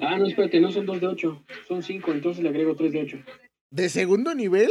[0.00, 3.02] Ah, no, espérate, no son 2 de 8, son 5, entonces le agrego 3 de
[3.02, 3.18] 8.
[3.70, 4.70] ¿De segundo nivel?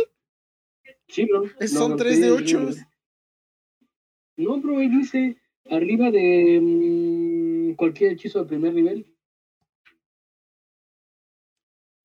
[1.08, 1.44] Sí, bro.
[1.60, 2.58] Lo- son lo 3 de pedí 8.
[2.60, 2.92] arriba.
[4.38, 5.38] No, bro, ahí dice
[5.70, 9.06] arriba de mm, cualquier hechizo de primer nivel.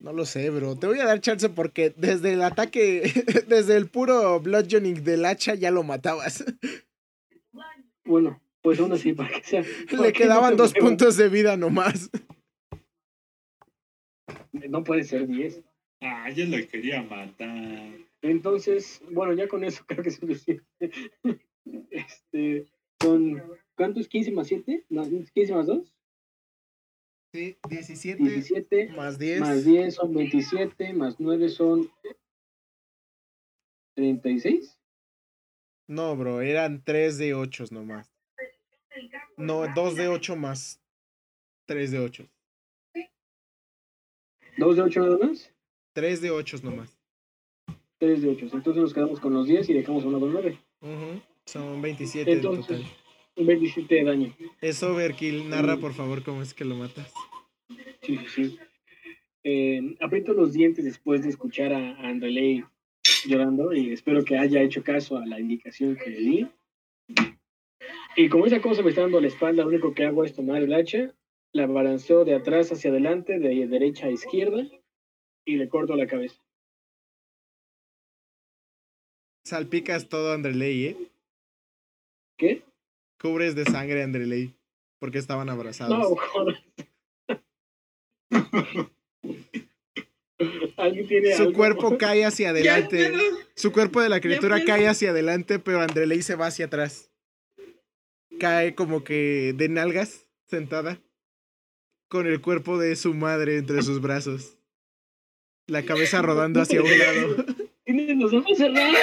[0.02, 0.76] No lo sé, bro.
[0.76, 3.02] Te voy a dar chance porque desde el ataque,
[3.46, 6.44] desde el puro bludgeoning del hacha ya lo matabas.
[8.04, 9.64] Bueno, pues aún así, para que sea.
[9.88, 12.10] para Le que quedaban dos puntos de vida nomás.
[14.50, 15.62] No puede ser 10.
[16.00, 17.92] Ah, yo lo quería matar.
[18.22, 20.66] Entonces, bueno, ya con eso creo que es suficiente.
[21.90, 22.66] Este,
[23.00, 23.40] son,
[23.76, 24.10] ¿cuántos?
[24.10, 24.84] ¿15 más 7?
[24.88, 25.92] No, ¿15 más 2?
[27.32, 28.88] Sí, 17 17.
[28.92, 29.40] más 10.
[29.40, 31.90] Más 10 son 27, más 9 son
[33.96, 34.78] 36.
[35.88, 38.12] No, bro, eran 3 de 8 nomás.
[39.38, 40.78] No, 2 de 8 más
[41.66, 42.28] 3 de 8.
[44.58, 45.50] 2 de 8 nada más.
[45.94, 46.98] 3 de 8 nomás.
[47.98, 48.48] 3 de 8.
[48.52, 50.58] Entonces nos quedamos con los 10 y dejamos uno con 9.
[50.82, 53.01] Ujú, Son 27 en Entonces, total.
[53.36, 54.36] 27 de daño.
[54.60, 55.48] Es overkill.
[55.48, 57.12] Narra, por favor, cómo es que lo matas.
[58.02, 58.58] Sí, sí, sí.
[59.44, 62.64] Eh, aprieto los dientes después de escuchar a, a Andreley
[63.26, 66.48] llorando y espero que haya hecho caso a la indicación que le di.
[68.16, 70.62] Y como esa cosa me está dando la espalda, lo único que hago es tomar
[70.62, 71.14] el hacha,
[71.52, 74.64] la balanceo de atrás hacia adelante, de derecha a izquierda
[75.44, 76.40] y le corto la cabeza.
[79.44, 80.96] salpicas todo Andreley, ¿eh?
[82.38, 82.62] ¿Qué?
[83.22, 84.52] Cubres de sangre a Andreley.
[84.98, 85.98] Porque estaban abrazados.
[85.98, 86.62] No, joder.
[90.76, 91.54] Alguien tiene Su algo?
[91.54, 93.10] cuerpo cae hacia adelante.
[93.10, 93.22] puedo.
[93.54, 97.10] Su cuerpo de la criatura cae hacia adelante, pero Andreley se va hacia atrás.
[98.40, 101.00] Cae como que de nalgas, sentada,
[102.08, 104.58] con el cuerpo de su madre entre sus brazos.
[105.68, 107.44] La cabeza rodando hacia un lado.
[107.84, 108.96] Tienes los ojos cerrados.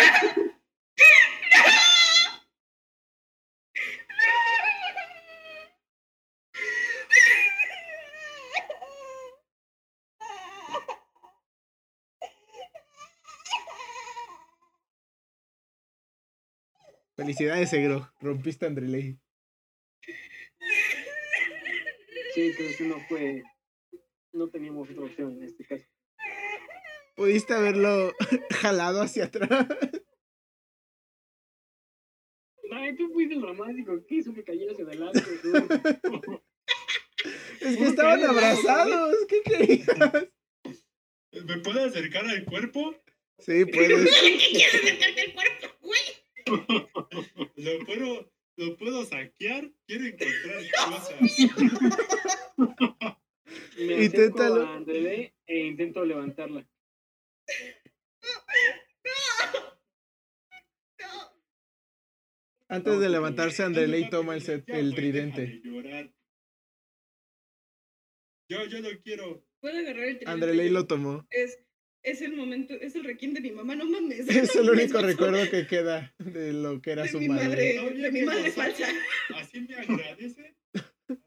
[17.19, 18.09] Felicidades, Egro.
[18.21, 19.19] Rompiste a Andreley.
[22.33, 23.43] Sí, creo que no fue.
[24.31, 25.83] No teníamos otra opción en este caso.
[27.17, 28.13] Pudiste haberlo
[28.61, 29.67] jalado hacia atrás.
[32.71, 34.01] Ay, tú fuiste el dramático.
[34.07, 35.21] ¿Qué hizo que cayera hacia adelante?
[35.41, 36.41] tú?
[37.59, 39.15] Es que estaban abrazados.
[39.27, 39.87] ¿Qué querías?
[41.33, 42.95] ¿Me puedo acercar al cuerpo?
[43.39, 44.09] Sí, puedes.
[44.21, 45.58] ¿Quieres acercarte al cuerpo?
[47.55, 49.69] ¿Lo puedo, lo puedo saquear?
[49.87, 51.21] Quiero encontrar cosas.
[53.77, 54.61] Me Inténtalo.
[54.65, 56.67] a André e intento levantarla.
[62.67, 65.61] Antes de levantarse, Andreley toma el, set- el tridente.
[68.47, 69.43] Yo, yo lo quiero.
[69.59, 70.29] Puedo agarrar el tridente.
[70.31, 71.25] Andreley lo tomó.
[71.31, 71.59] Es,
[72.03, 74.27] es el momento, es el requiem de mi mamá, no mames.
[74.29, 77.47] Es el único mames, recuerdo que queda de lo que era de su mi madre.
[77.47, 78.87] madre, No, de mi madre falsa.
[79.35, 80.55] ¿Así me agradece?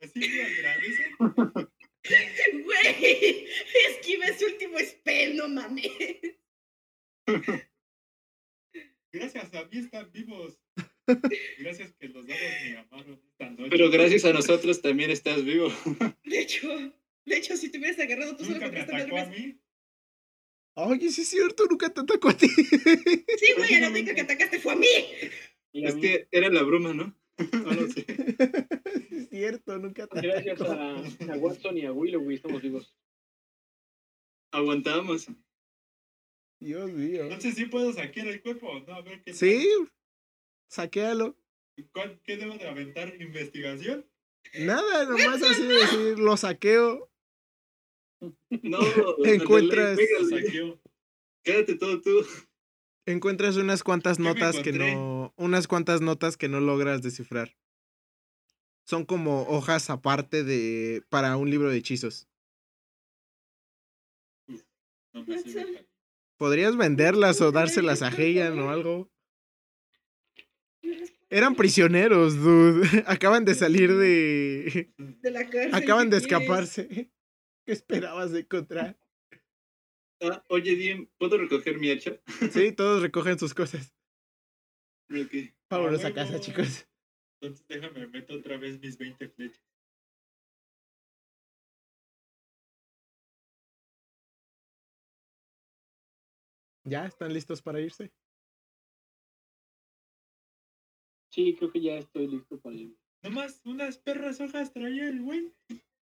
[0.01, 1.05] ¿Así me agradece?
[2.65, 3.47] Güey,
[3.91, 5.91] esquiva ese último spell, no mames.
[9.13, 10.59] Gracias a mí están vivos.
[11.59, 13.71] Gracias que los dados me amaron esta noche.
[13.71, 15.69] Pero gracias a nosotros también estás vivo.
[16.25, 16.69] De hecho,
[17.25, 19.49] de hecho, si te hubieras agarrado tú solo Nunca me porque estás atacó a nervioso.
[19.49, 19.59] mí.
[20.75, 22.47] Oye, sí es cierto, nunca te atacó a ti.
[23.39, 24.87] Sí, güey, la única que atacaste fue a mí.
[25.73, 27.15] Y a Es mí, que era la bruma, ¿no?
[27.53, 28.05] No lo sé.
[29.11, 30.73] Es cierto, nunca te gracias atacó.
[30.73, 32.95] a, a Watson y a Willow estamos vivos.
[34.53, 35.27] Aguantamos.
[36.61, 37.25] Dios mío.
[37.25, 38.95] Entonces sí puedo saquear el cuerpo o no.
[38.95, 39.69] A ver qué Sí,
[40.69, 41.33] saquéalo.
[41.77, 41.87] tal.
[41.93, 43.15] ¿Cuál- ¿Qué debo de aventar?
[43.21, 44.07] ¿Investigación?
[44.61, 47.11] Nada, nomás así de decir, lo saqueo.
[48.63, 48.79] No,
[49.25, 50.79] Encuentras- pégale.
[51.43, 52.25] Quédate todo tú.
[53.07, 55.35] Encuentras unas cuantas ¿Qué me notas que no.
[55.37, 57.57] Unas cuantas notas que no logras descifrar.
[58.85, 61.03] Son como hojas aparte de.
[61.09, 62.29] para un libro de hechizos.
[65.13, 65.87] No me sirve para-
[66.37, 69.11] Podrías venderlas o dárselas a Heian o algo.
[71.31, 72.83] Eran prisioneros, dude.
[73.07, 74.93] Acaban de salir de.
[74.99, 75.75] De la cárcel.
[75.75, 77.11] Acaban de escaparse.
[77.67, 78.99] ¿Qué esperabas de encontrar?
[80.21, 82.21] Ah, oye, Diem, ¿puedo recoger mi hacha?
[82.51, 83.95] Sí, todos recogen sus cosas.
[85.71, 86.15] Vámonos a huevo.
[86.15, 86.89] casa, chicos.
[87.41, 89.63] Entonces déjame meto otra vez mis 20 flechas.
[96.85, 98.13] ¿Ya están listos para irse?
[101.31, 102.97] Sí, creo que ya estoy listo para ir.
[103.23, 105.55] Nomás unas perras hojas traía el güey.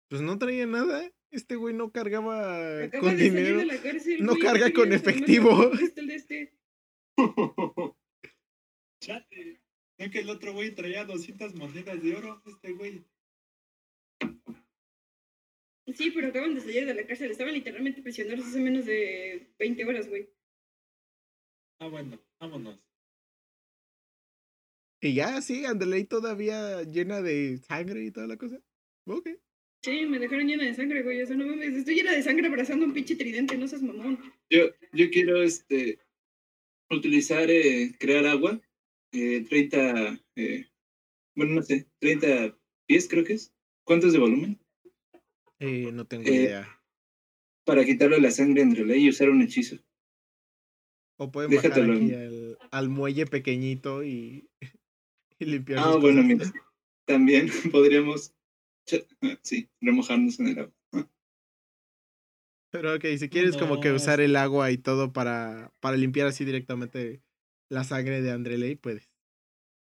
[0.08, 1.10] Pues no traía nada.
[1.30, 3.58] Este güey no cargaba Acaba con dinero.
[3.58, 5.70] de la cárcel, No güey, carga ¿qué con efectivo.
[5.70, 6.54] ¿viste el de este?
[9.00, 9.60] Chate.
[9.98, 12.42] No que el otro güey traía 200 monedas de oro.
[12.46, 13.04] Este güey.
[15.94, 17.30] Sí, pero acaban de salir de la cárcel.
[17.30, 20.28] Estaban literalmente prisioneros hace menos de 20 horas, güey.
[21.80, 22.80] Ah, bueno, vámonos.
[25.00, 28.60] Y ya, sí, Andreley todavía llena de sangre y toda la cosa.
[29.06, 29.28] Ok.
[29.86, 31.22] Sí, me dejaron llena de sangre, güey.
[31.22, 34.18] O sea, no mames, estoy llena de sangre abrazando un pinche tridente, no seas mamón.
[34.50, 36.00] Yo, yo quiero este
[36.90, 38.60] utilizar, eh, crear agua.
[39.12, 40.66] Eh, 30, eh,
[41.36, 42.58] bueno, no sé, 30
[42.88, 43.54] pies creo que es.
[43.84, 44.58] ¿Cuánto es de volumen?
[45.60, 46.82] Eh, no tengo Eh, idea.
[47.64, 49.76] Para quitarle la sangre entre ley y usar un hechizo.
[51.18, 54.48] O pueden bajar aquí al, al muelle pequeñito y,
[55.38, 56.52] y limpiar Ah, bueno, cosas.
[56.52, 56.64] mira.
[57.06, 58.34] También podríamos,
[59.42, 60.72] sí, remojarnos en el agua.
[62.70, 66.44] Pero ok, si quieres como que usar el agua y todo para, para limpiar así
[66.44, 67.22] directamente
[67.70, 69.10] la sangre de Andreley, puedes.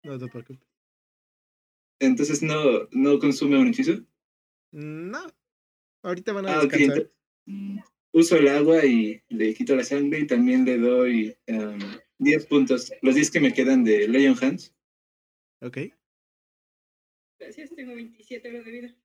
[0.03, 0.65] No te preocupes.
[1.99, 4.06] Entonces no, no consume un hechizo.
[4.72, 5.19] No.
[6.03, 6.72] Ahorita van a Ah, ok.
[6.73, 7.11] descansar.
[7.48, 7.84] ento-
[8.14, 11.80] Uso el agua y le quito la sangre y también le doy em,
[12.18, 12.94] 10 puntos.
[13.02, 14.73] Los 10 que me quedan de Lion Hands.
[15.61, 15.77] Ok.
[17.40, 18.95] Gracias, tengo 27 horas de vida.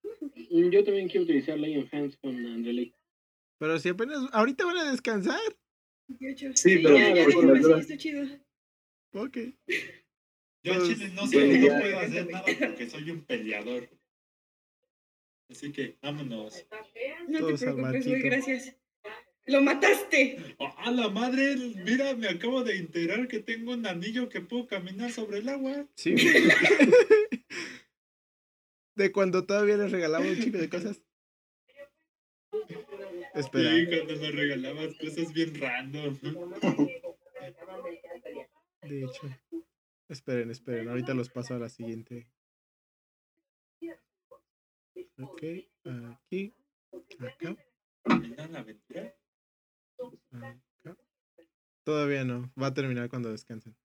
[0.50, 2.94] Mm, Yo también quiero utilizar Lion Hands con Andreley.
[3.58, 4.18] Pero si apenas.
[4.32, 5.40] Ahorita van a descansar.
[6.08, 6.56] 28.
[6.56, 8.24] Sí, pero ya, ya, por sí, está chido.
[9.12, 9.36] Ok.
[10.62, 11.30] Yo Pues, chile no no
[11.80, 13.88] puedo hacer nada porque soy un peleador.
[15.48, 16.64] Así que vámonos.
[17.28, 18.16] No te preocupes, güey, marquito.
[18.22, 18.76] gracias.
[19.46, 20.36] ¡Lo mataste!
[20.58, 21.56] ¡Oh, ¡A la madre!
[21.84, 25.88] Mira, me acabo de enterar que tengo un anillo que puedo caminar sobre el agua.
[25.96, 26.14] Sí.
[29.00, 31.02] de cuando todavía les regalaba un chico de cosas.
[33.34, 33.70] Espera.
[33.70, 36.18] Sí, cuando me regalabas cosas bien random.
[38.82, 39.28] De hecho.
[40.08, 40.88] Esperen, esperen.
[40.88, 42.28] Ahorita los paso a la siguiente.
[45.18, 45.42] Ok.
[46.12, 46.54] Aquí.
[47.20, 47.56] Acá.
[48.04, 49.14] ¿Termina la aventura?
[50.32, 50.96] Acá.
[51.84, 52.52] Todavía no.
[52.60, 53.76] Va a terminar cuando descansen.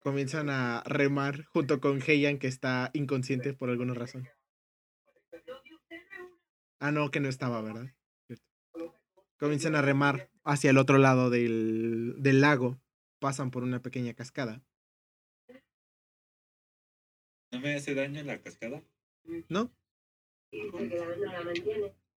[0.00, 4.28] Comienzan a remar junto con Heian que está inconsciente por alguna razón.
[6.78, 7.94] Ah, no, que no estaba, ¿verdad?
[9.38, 12.80] Comienzan a remar hacia el otro lado del, del lago.
[13.18, 14.62] Pasan por una pequeña cascada.
[17.52, 18.82] ¿No me hace daño la cascada?
[19.48, 19.70] ¿No?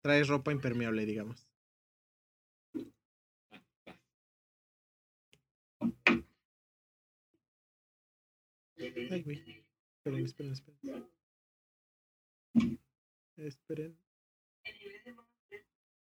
[0.03, 1.49] Traes ropa impermeable, digamos.
[8.83, 9.65] Ay, güey.
[9.97, 11.09] Esperen, esperen, esperen.
[13.37, 13.97] Esperen.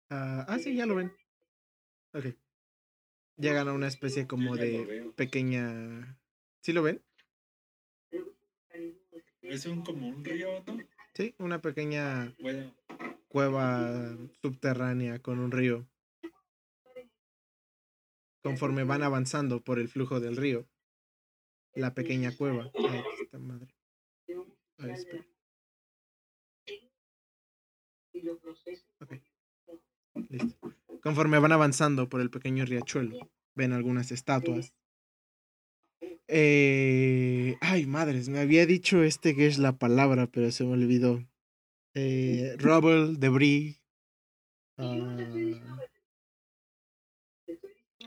[0.09, 1.11] Ah, ah, sí, ya lo ven.
[2.13, 2.25] Ok.
[3.37, 6.17] Llegan a una especie como de pequeña.
[6.61, 7.03] ¿Sí lo ven?
[9.41, 10.77] Es un como un río, ¿no?
[11.13, 12.73] Sí, una pequeña Bueno,
[13.27, 15.87] cueva subterránea con un río.
[18.41, 20.67] Conforme van avanzando por el flujo del río,
[21.75, 22.71] la pequeña cueva.
[22.73, 23.73] Ay, esta madre.
[24.77, 25.25] Ay, espera.
[28.99, 29.13] Ok.
[30.29, 30.75] Listo.
[31.01, 34.73] Conforme van avanzando por el pequeño riachuelo, ven algunas estatuas.
[36.27, 41.23] Eh, ay, madres, me había dicho este que es la palabra, pero se me olvidó.
[41.95, 43.81] Eh, rubble, debris.
[44.77, 45.17] ah,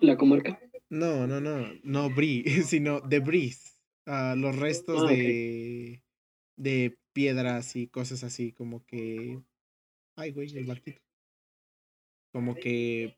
[0.00, 0.58] La comarca.
[0.90, 3.78] No, no, no, no bris, sino debris.
[4.06, 6.02] ah, los restos Ah, de,
[6.56, 9.42] de piedras y cosas así, como que.
[10.16, 11.00] Ay, güey, el barquito.
[12.32, 13.16] Como que.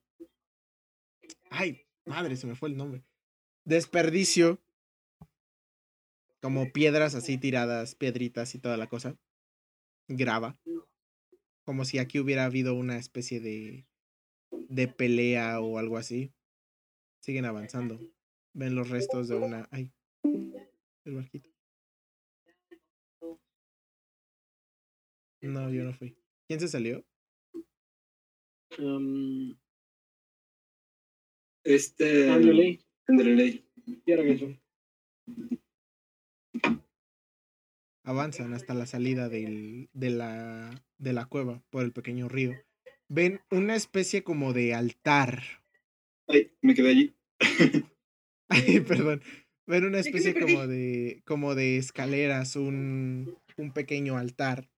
[1.51, 3.03] Ay, madre, se me fue el nombre.
[3.65, 4.61] Desperdicio.
[6.41, 9.19] Como piedras así tiradas, piedritas y toda la cosa.
[10.09, 10.59] Grava.
[11.65, 13.87] Como si aquí hubiera habido una especie de.
[14.51, 16.33] de pelea o algo así.
[17.21, 17.99] Siguen avanzando.
[18.55, 19.69] Ven los restos de una.
[19.71, 19.93] Ay.
[21.05, 21.51] El barquito.
[25.41, 26.17] No, yo no fui.
[26.47, 27.05] ¿Quién se salió?
[28.79, 29.57] Um,
[31.65, 32.31] Este.
[32.31, 32.81] Andreley.
[33.07, 33.65] Andreley.
[38.05, 42.55] Avanzan hasta la salida del, de, la, de la cueva por el pequeño río.
[43.09, 45.43] Ven una especie como de altar.
[46.29, 47.17] Ay, me quedé allí.
[48.49, 49.23] Ay, perdón.
[49.67, 54.71] Ven una ¿De qué me especie como de, como de escaleras, un, un pequeño altar.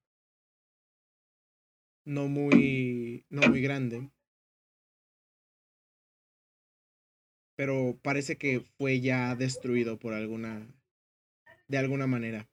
[2.05, 4.09] No muy, no muy grande.
[7.55, 10.67] Pero parece que fue ya destruido por alguna,
[11.67, 12.49] de alguna manera.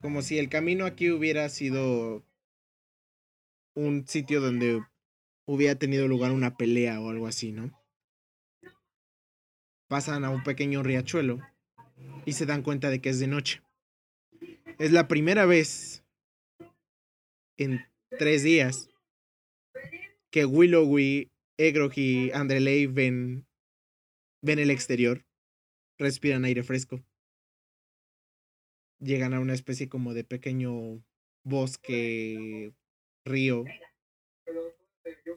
[0.00, 2.22] Como si el camino aquí hubiera sido
[3.74, 4.84] un sitio donde
[5.46, 7.70] hubiera tenido lugar una pelea o algo así, ¿no?
[9.88, 11.40] Pasan a un pequeño riachuelo
[12.24, 13.62] y se dan cuenta de que es de noche.
[14.78, 16.04] Es la primera vez
[17.56, 17.84] en
[18.18, 18.90] tres días
[20.30, 23.46] que Willowy, Egrog y Andreley ven,
[24.42, 25.24] ven el exterior,
[25.98, 27.04] respiran aire fresco.
[28.98, 31.04] Llegan a una especie como de pequeño
[31.44, 32.72] bosque,
[33.24, 33.64] río,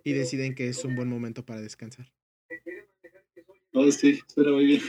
[0.08, 2.10] y deciden que es un buen momento para descansar.
[3.74, 4.82] Oh, sí, suena muy bien.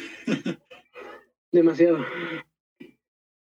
[1.50, 2.06] Demasiado.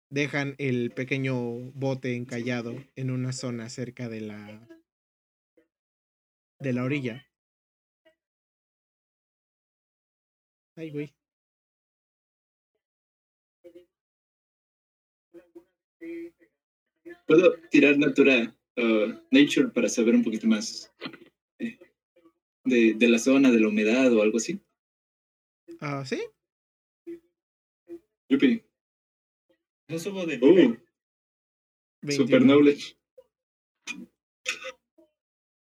[0.10, 1.36] Dejan el pequeño
[1.76, 4.68] bote encallado en una zona cerca de la
[6.60, 7.28] de la orilla.
[10.76, 11.14] Ay, güey.
[17.28, 20.92] Puedo tirar natura, uh, nature para saber un poquito más.
[22.70, 24.62] De, de la zona, de la humedad o algo así.
[25.80, 26.22] Ah, ¿sí?
[28.30, 28.64] Yupi.
[29.88, 30.80] No subo de Uh, nivel.
[32.02, 32.26] 21.
[32.26, 32.96] super knowledge.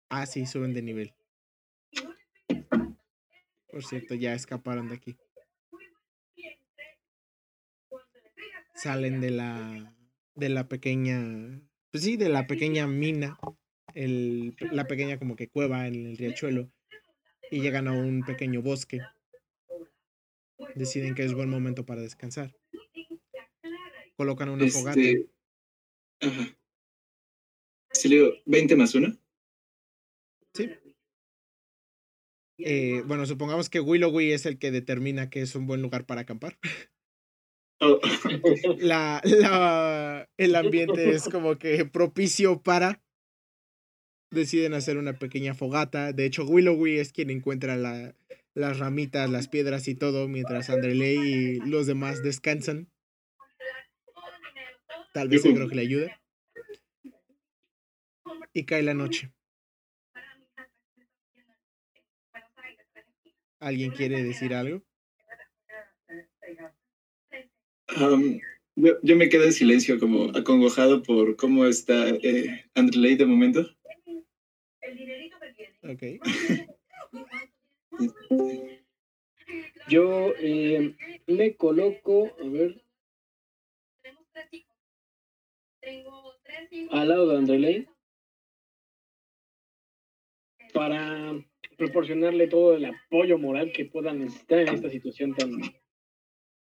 [0.09, 1.13] Ah, sí, suben de nivel.
[3.69, 5.15] Por cierto, ya escaparon de aquí.
[8.75, 9.95] Salen de la
[10.35, 11.61] de la pequeña,
[11.91, 13.37] pues sí, de la pequeña mina,
[13.93, 16.71] el, la pequeña como que cueva en el riachuelo
[17.51, 19.01] y llegan a un pequeño bosque.
[20.73, 22.55] Deciden que es buen momento para descansar.
[24.15, 24.99] Colocan una fogata.
[24.99, 25.29] Este.
[26.21, 26.57] Ajá.
[27.91, 29.17] Sí, le digo, 20 más 1.
[30.53, 30.69] Sí.
[32.57, 36.21] Eh, bueno, supongamos que Willowy es el que determina que es un buen lugar para
[36.21, 36.57] acampar.
[37.81, 37.99] Oh,
[38.79, 43.01] La, la, el ambiente es como que propicio para.
[44.31, 46.13] Deciden hacer una pequeña fogata.
[46.13, 48.15] De hecho, Willowy es quien encuentra la,
[48.53, 52.89] las ramitas, las piedras y todo, mientras Andreley y los demás descansan.
[55.13, 55.69] Tal vez el Yujú.
[55.69, 56.15] que le ayude.
[58.53, 59.33] Y cae la noche.
[63.59, 64.81] ¿Alguien quiere decir algo?
[67.99, 68.39] um,
[68.75, 73.69] yo, yo me quedo en silencio, como acongojado por cómo está eh, de momento.
[75.83, 76.03] Ok.
[79.89, 80.95] Yo eh,
[81.27, 82.81] me coloco, a ver,
[86.91, 87.87] al lado de Andreley
[90.73, 91.33] para
[91.77, 95.51] proporcionarle todo el apoyo moral que pueda necesitar en esta situación tan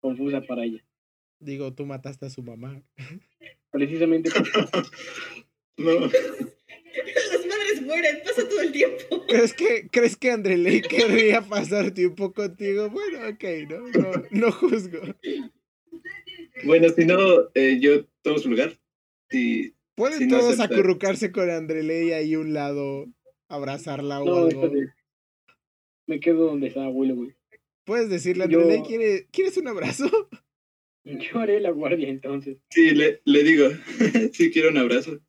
[0.01, 0.85] confusa para ella.
[1.39, 2.83] Digo, tú mataste a su mamá.
[3.71, 4.31] Precisamente
[5.77, 5.93] No,
[7.91, 9.25] mueren, pasa todo el tiempo.
[9.29, 12.89] ¿Crees que, ¿crees que Andreley querría pasar tiempo contigo?
[12.91, 15.01] Bueno, ok, no, no, no juzgo.
[16.65, 17.19] bueno, si no,
[17.55, 18.79] eh, yo tomo su lugar.
[19.95, 20.73] Pueden Sí, no todos aceptar.
[20.79, 23.07] acurrucarse con Andreley ahí a un lado,
[23.49, 24.71] abrazarla o no, algo.
[26.07, 27.33] me quedo donde está Willow.
[27.85, 30.09] Puedes decirle a Yo- Andreley, ¿quiere, ¿quieres un abrazo?
[31.05, 32.59] Yo haré la guardia entonces.
[32.71, 33.69] sí, le, le digo,
[34.33, 35.21] si quiero un abrazo.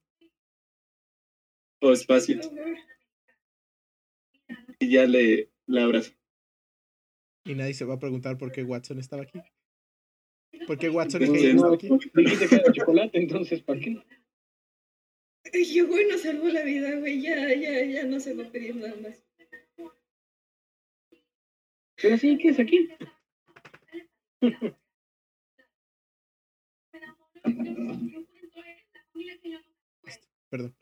[1.82, 2.40] O espacio.
[2.40, 2.78] Por favor.
[4.80, 6.14] Y ya le, le abrazo.
[7.46, 9.42] Y nadie se va a preguntar por qué Watson estaba aquí.
[10.68, 12.10] ¿Por qué Watson Hayden no, están aquí?
[12.14, 13.98] Dijiste que era chocolate, entonces ¿para qué?
[15.74, 17.22] Yo, güey, nos salvó la vida, güey.
[17.22, 19.26] Ya, ya, ya no se va a pedir nada más.
[22.02, 22.90] Pero sí, ¿qué es aquí?
[30.50, 30.76] Perdón.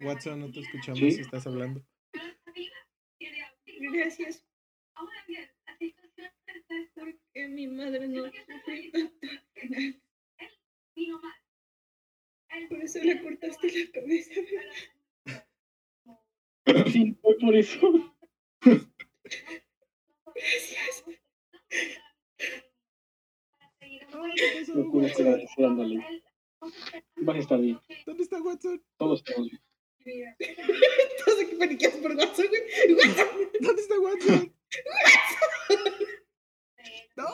[0.00, 1.12] Watson, no te escuchamos Sí.
[1.12, 1.84] si estás hablando.
[3.92, 4.44] gracias.
[6.94, 9.10] Porque mi madre no sufrió
[12.48, 12.68] tanto.
[12.70, 14.34] Por eso le cortaste la cabeza.
[16.90, 18.16] Sí, fue por eso.
[20.34, 21.04] Gracias.
[24.74, 26.22] No pude ser agradecer a Andreley.
[27.16, 27.78] Vas a estar bien.
[28.06, 28.82] ¿Dónde está Watson?
[28.96, 30.36] Todos estamos bien.
[31.24, 32.94] Todos aquí paniqueados por WhatsApp, güey.
[32.94, 33.28] WhatsApp.
[33.60, 34.54] ¿Dónde está Watson?
[37.16, 37.26] ¡No!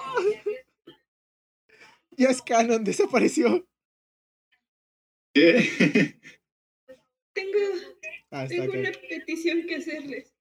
[2.17, 3.67] Ya es canon, desapareció.
[5.35, 6.17] ¿Qué?
[7.35, 7.59] Tengo,
[8.31, 10.35] Ah, está tengo una petición que hacerles.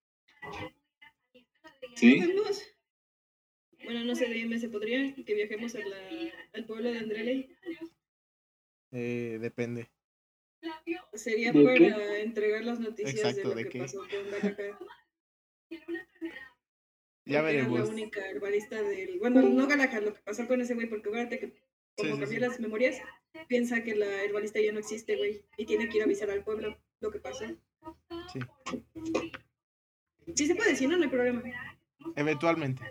[1.95, 2.19] ¿Sí?
[2.21, 2.63] ¿Podemos?
[3.83, 5.97] Bueno, no sé, dime, ¿se podría que viajemos a la,
[6.53, 7.55] al pueblo de Andreley?
[8.91, 9.89] Eh, depende.
[11.13, 12.21] Sería ¿De para qué?
[12.21, 13.79] entregar las noticias Exacto, de lo ¿de que qué?
[13.79, 14.79] pasó con Galacá.
[17.25, 17.79] Ya era veremos.
[17.79, 19.19] la única herbalista del...
[19.19, 21.53] Bueno, no Galacá, lo que pasó con ese güey, porque acuérdate que
[22.09, 22.97] como sí, las memorias,
[23.47, 26.43] piensa que la herbalista ya no existe, güey, y tiene que ir a avisar al
[26.43, 27.45] pueblo lo que pasó.
[28.31, 28.39] Sí.
[30.35, 31.43] Sí se puede decir, no, no hay problema.
[32.15, 32.83] Eventualmente.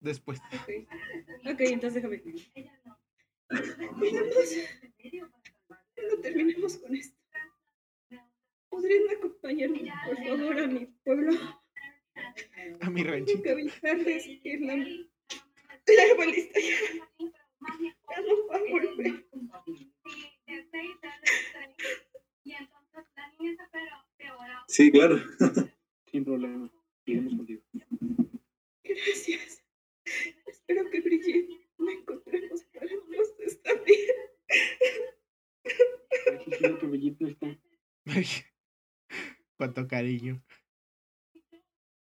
[0.00, 0.38] Después.
[0.52, 0.70] Ok,
[1.52, 2.22] Ok, entonces déjame.
[5.94, 7.16] Cuando terminemos con esto.
[8.68, 11.32] ¿Podrían acompañarme, por favor, a mi pueblo?
[12.80, 13.42] A mi ranchito.
[13.42, 17.08] Tengo que avisarles que la, la herbalista ya,
[24.68, 25.18] Sí, claro.
[26.12, 26.70] Sin problema.
[27.06, 27.62] Iremos contigo.
[28.84, 29.64] Gracias.
[30.46, 31.48] Espero que Brigitte
[31.78, 33.00] me encontremos para bien.
[36.44, 37.58] Sí, creo que Brigitte no está.
[39.56, 40.42] Cuánto cariño.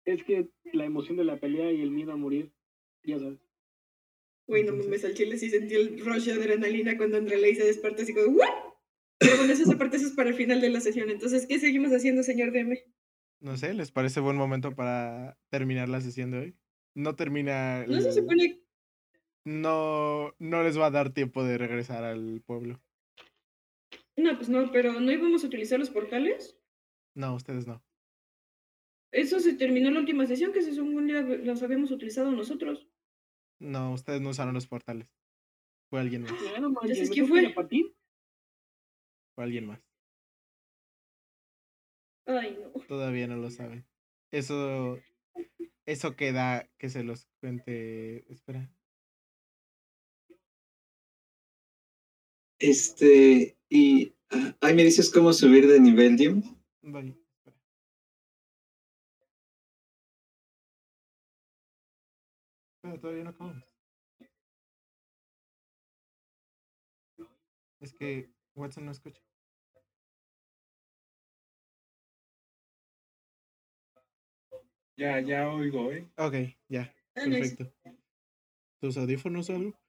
[0.04, 2.52] Es que la emoción de la pelea y el miedo a morir,
[3.02, 3.43] ya sabes.
[4.46, 8.02] Güey, no mames, al chile sí sentí el rush de adrenalina cuando Andreley se despertó
[8.02, 8.74] así como ¿what?
[9.18, 11.08] Pero bueno, eso es para el final de la sesión.
[11.08, 12.78] Entonces, ¿qué seguimos haciendo, señor DM?
[13.40, 16.56] No sé, ¿les parece buen momento para terminar la sesión de hoy?
[16.94, 17.86] No termina.
[17.86, 18.60] No se supone
[19.44, 22.82] No, no les va a dar tiempo de regresar al pueblo.
[24.16, 26.58] No, pues no, pero ¿no íbamos a utilizar los portales?
[27.14, 27.82] No, ustedes no.
[29.12, 31.08] Eso se terminó en la última sesión, que se según
[31.44, 32.88] los habíamos utilizado nosotros.
[33.64, 35.08] No, ustedes no usaron los portales.
[35.88, 36.32] Fue alguien más.
[36.32, 37.94] Ya no manches, Entonces, ¿me ¿quién fue?
[39.34, 39.80] Fue alguien más.
[42.26, 42.80] Ay, no.
[42.82, 43.86] Todavía no lo saben.
[44.30, 44.98] Eso.
[45.86, 48.30] Eso queda que se los cuente.
[48.30, 48.70] Espera.
[52.58, 56.42] Este, y ah, ahí me dices cómo subir de nivel, Jim.
[56.82, 57.23] Voy.
[62.84, 63.64] Espera, todavía no acabamos.
[67.80, 69.22] Es que Watson no escucha.
[74.98, 76.06] Ya, ya oigo, ¿eh?
[76.18, 76.34] Ok,
[76.68, 76.94] ya.
[77.14, 77.72] Perfecto.
[78.80, 79.80] ¿Tus audífonos o algo?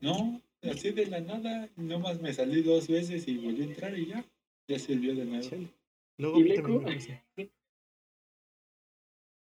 [0.00, 4.06] No, así de la nada, nomás me salí dos veces y volví a entrar y
[4.06, 4.24] ya,
[4.68, 5.42] ya sirvió de nuevo.
[5.42, 5.74] Chale.
[6.18, 7.50] Luego ¿Y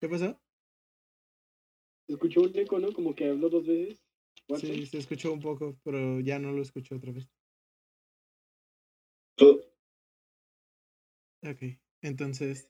[0.00, 0.40] ¿Qué pasó?
[2.06, 2.92] Se escuchó un eco, ¿no?
[2.92, 4.02] Como que habló dos veces.
[4.58, 7.28] Sí, se escuchó un poco, pero ya no lo escucho otra vez.
[9.40, 9.60] Oh,
[11.42, 12.68] Ok, entonces,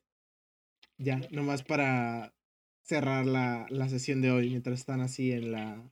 [0.99, 2.35] ya, nomás para
[2.83, 5.91] cerrar la, la sesión de hoy, mientras están así en la,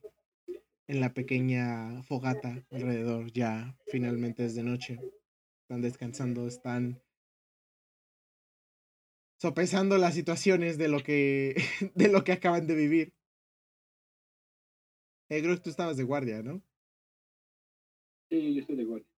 [0.87, 4.99] en la pequeña fogata alrededor, ya finalmente es de noche,
[5.63, 7.01] están descansando, están
[9.39, 11.55] sopesando las situaciones de lo que,
[11.95, 13.13] de lo que acaban de vivir.
[15.29, 16.61] Eh, creo que tú estabas de guardia, ¿no?
[18.29, 19.09] Sí, yo estoy de guardia.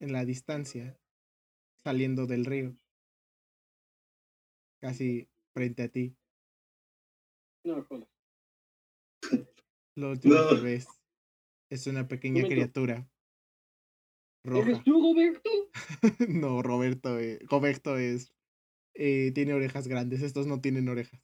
[0.00, 0.98] En la distancia,
[1.82, 2.76] saliendo del río,
[4.80, 6.16] casi frente a ti.
[7.64, 8.08] No, jodas.
[9.96, 10.48] Lo último No.
[10.50, 10.86] que ves
[11.70, 13.08] es una pequeña criatura
[14.54, 15.50] ¿Eres tú, Roberto?
[16.28, 18.35] no, Roberto, eh, Roberto es
[18.98, 20.22] eh, tiene orejas grandes.
[20.22, 21.20] Estos no tienen orejas.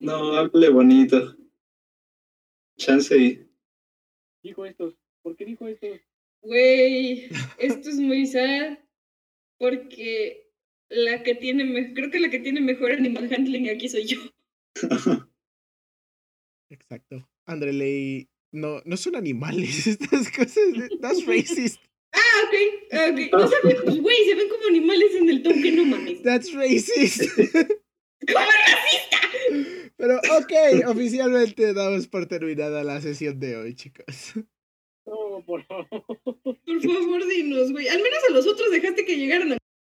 [0.00, 1.36] no, hable bonito.
[2.78, 3.46] Chance y.
[4.42, 4.94] Dijo estos.
[5.22, 6.00] ¿Por qué dijo estos?
[6.42, 7.28] Güey,
[7.58, 8.78] esto es muy sad.
[9.58, 10.50] Porque
[10.88, 14.18] la que tiene, me- creo que la que tiene mejor animal handling aquí soy yo.
[16.70, 17.28] Exacto.
[17.46, 19.86] Andreley no, no son animales.
[19.86, 20.64] Estas cosas.
[21.00, 21.80] That's racist.
[22.12, 22.54] Ah, ok,
[23.12, 23.18] ok.
[23.32, 26.22] No saben, pues, güey, se ven como animales en el toque, no mames.
[26.22, 27.22] That's racist.
[27.36, 29.18] ¡Como racista!
[29.96, 34.34] Pero ok, oficialmente damos por terminada la sesión de hoy, chicos.
[35.06, 35.86] No, por favor.
[36.24, 37.88] Por favor, dinos, güey.
[37.88, 39.60] Al menos a los otros dejaste que llegaran a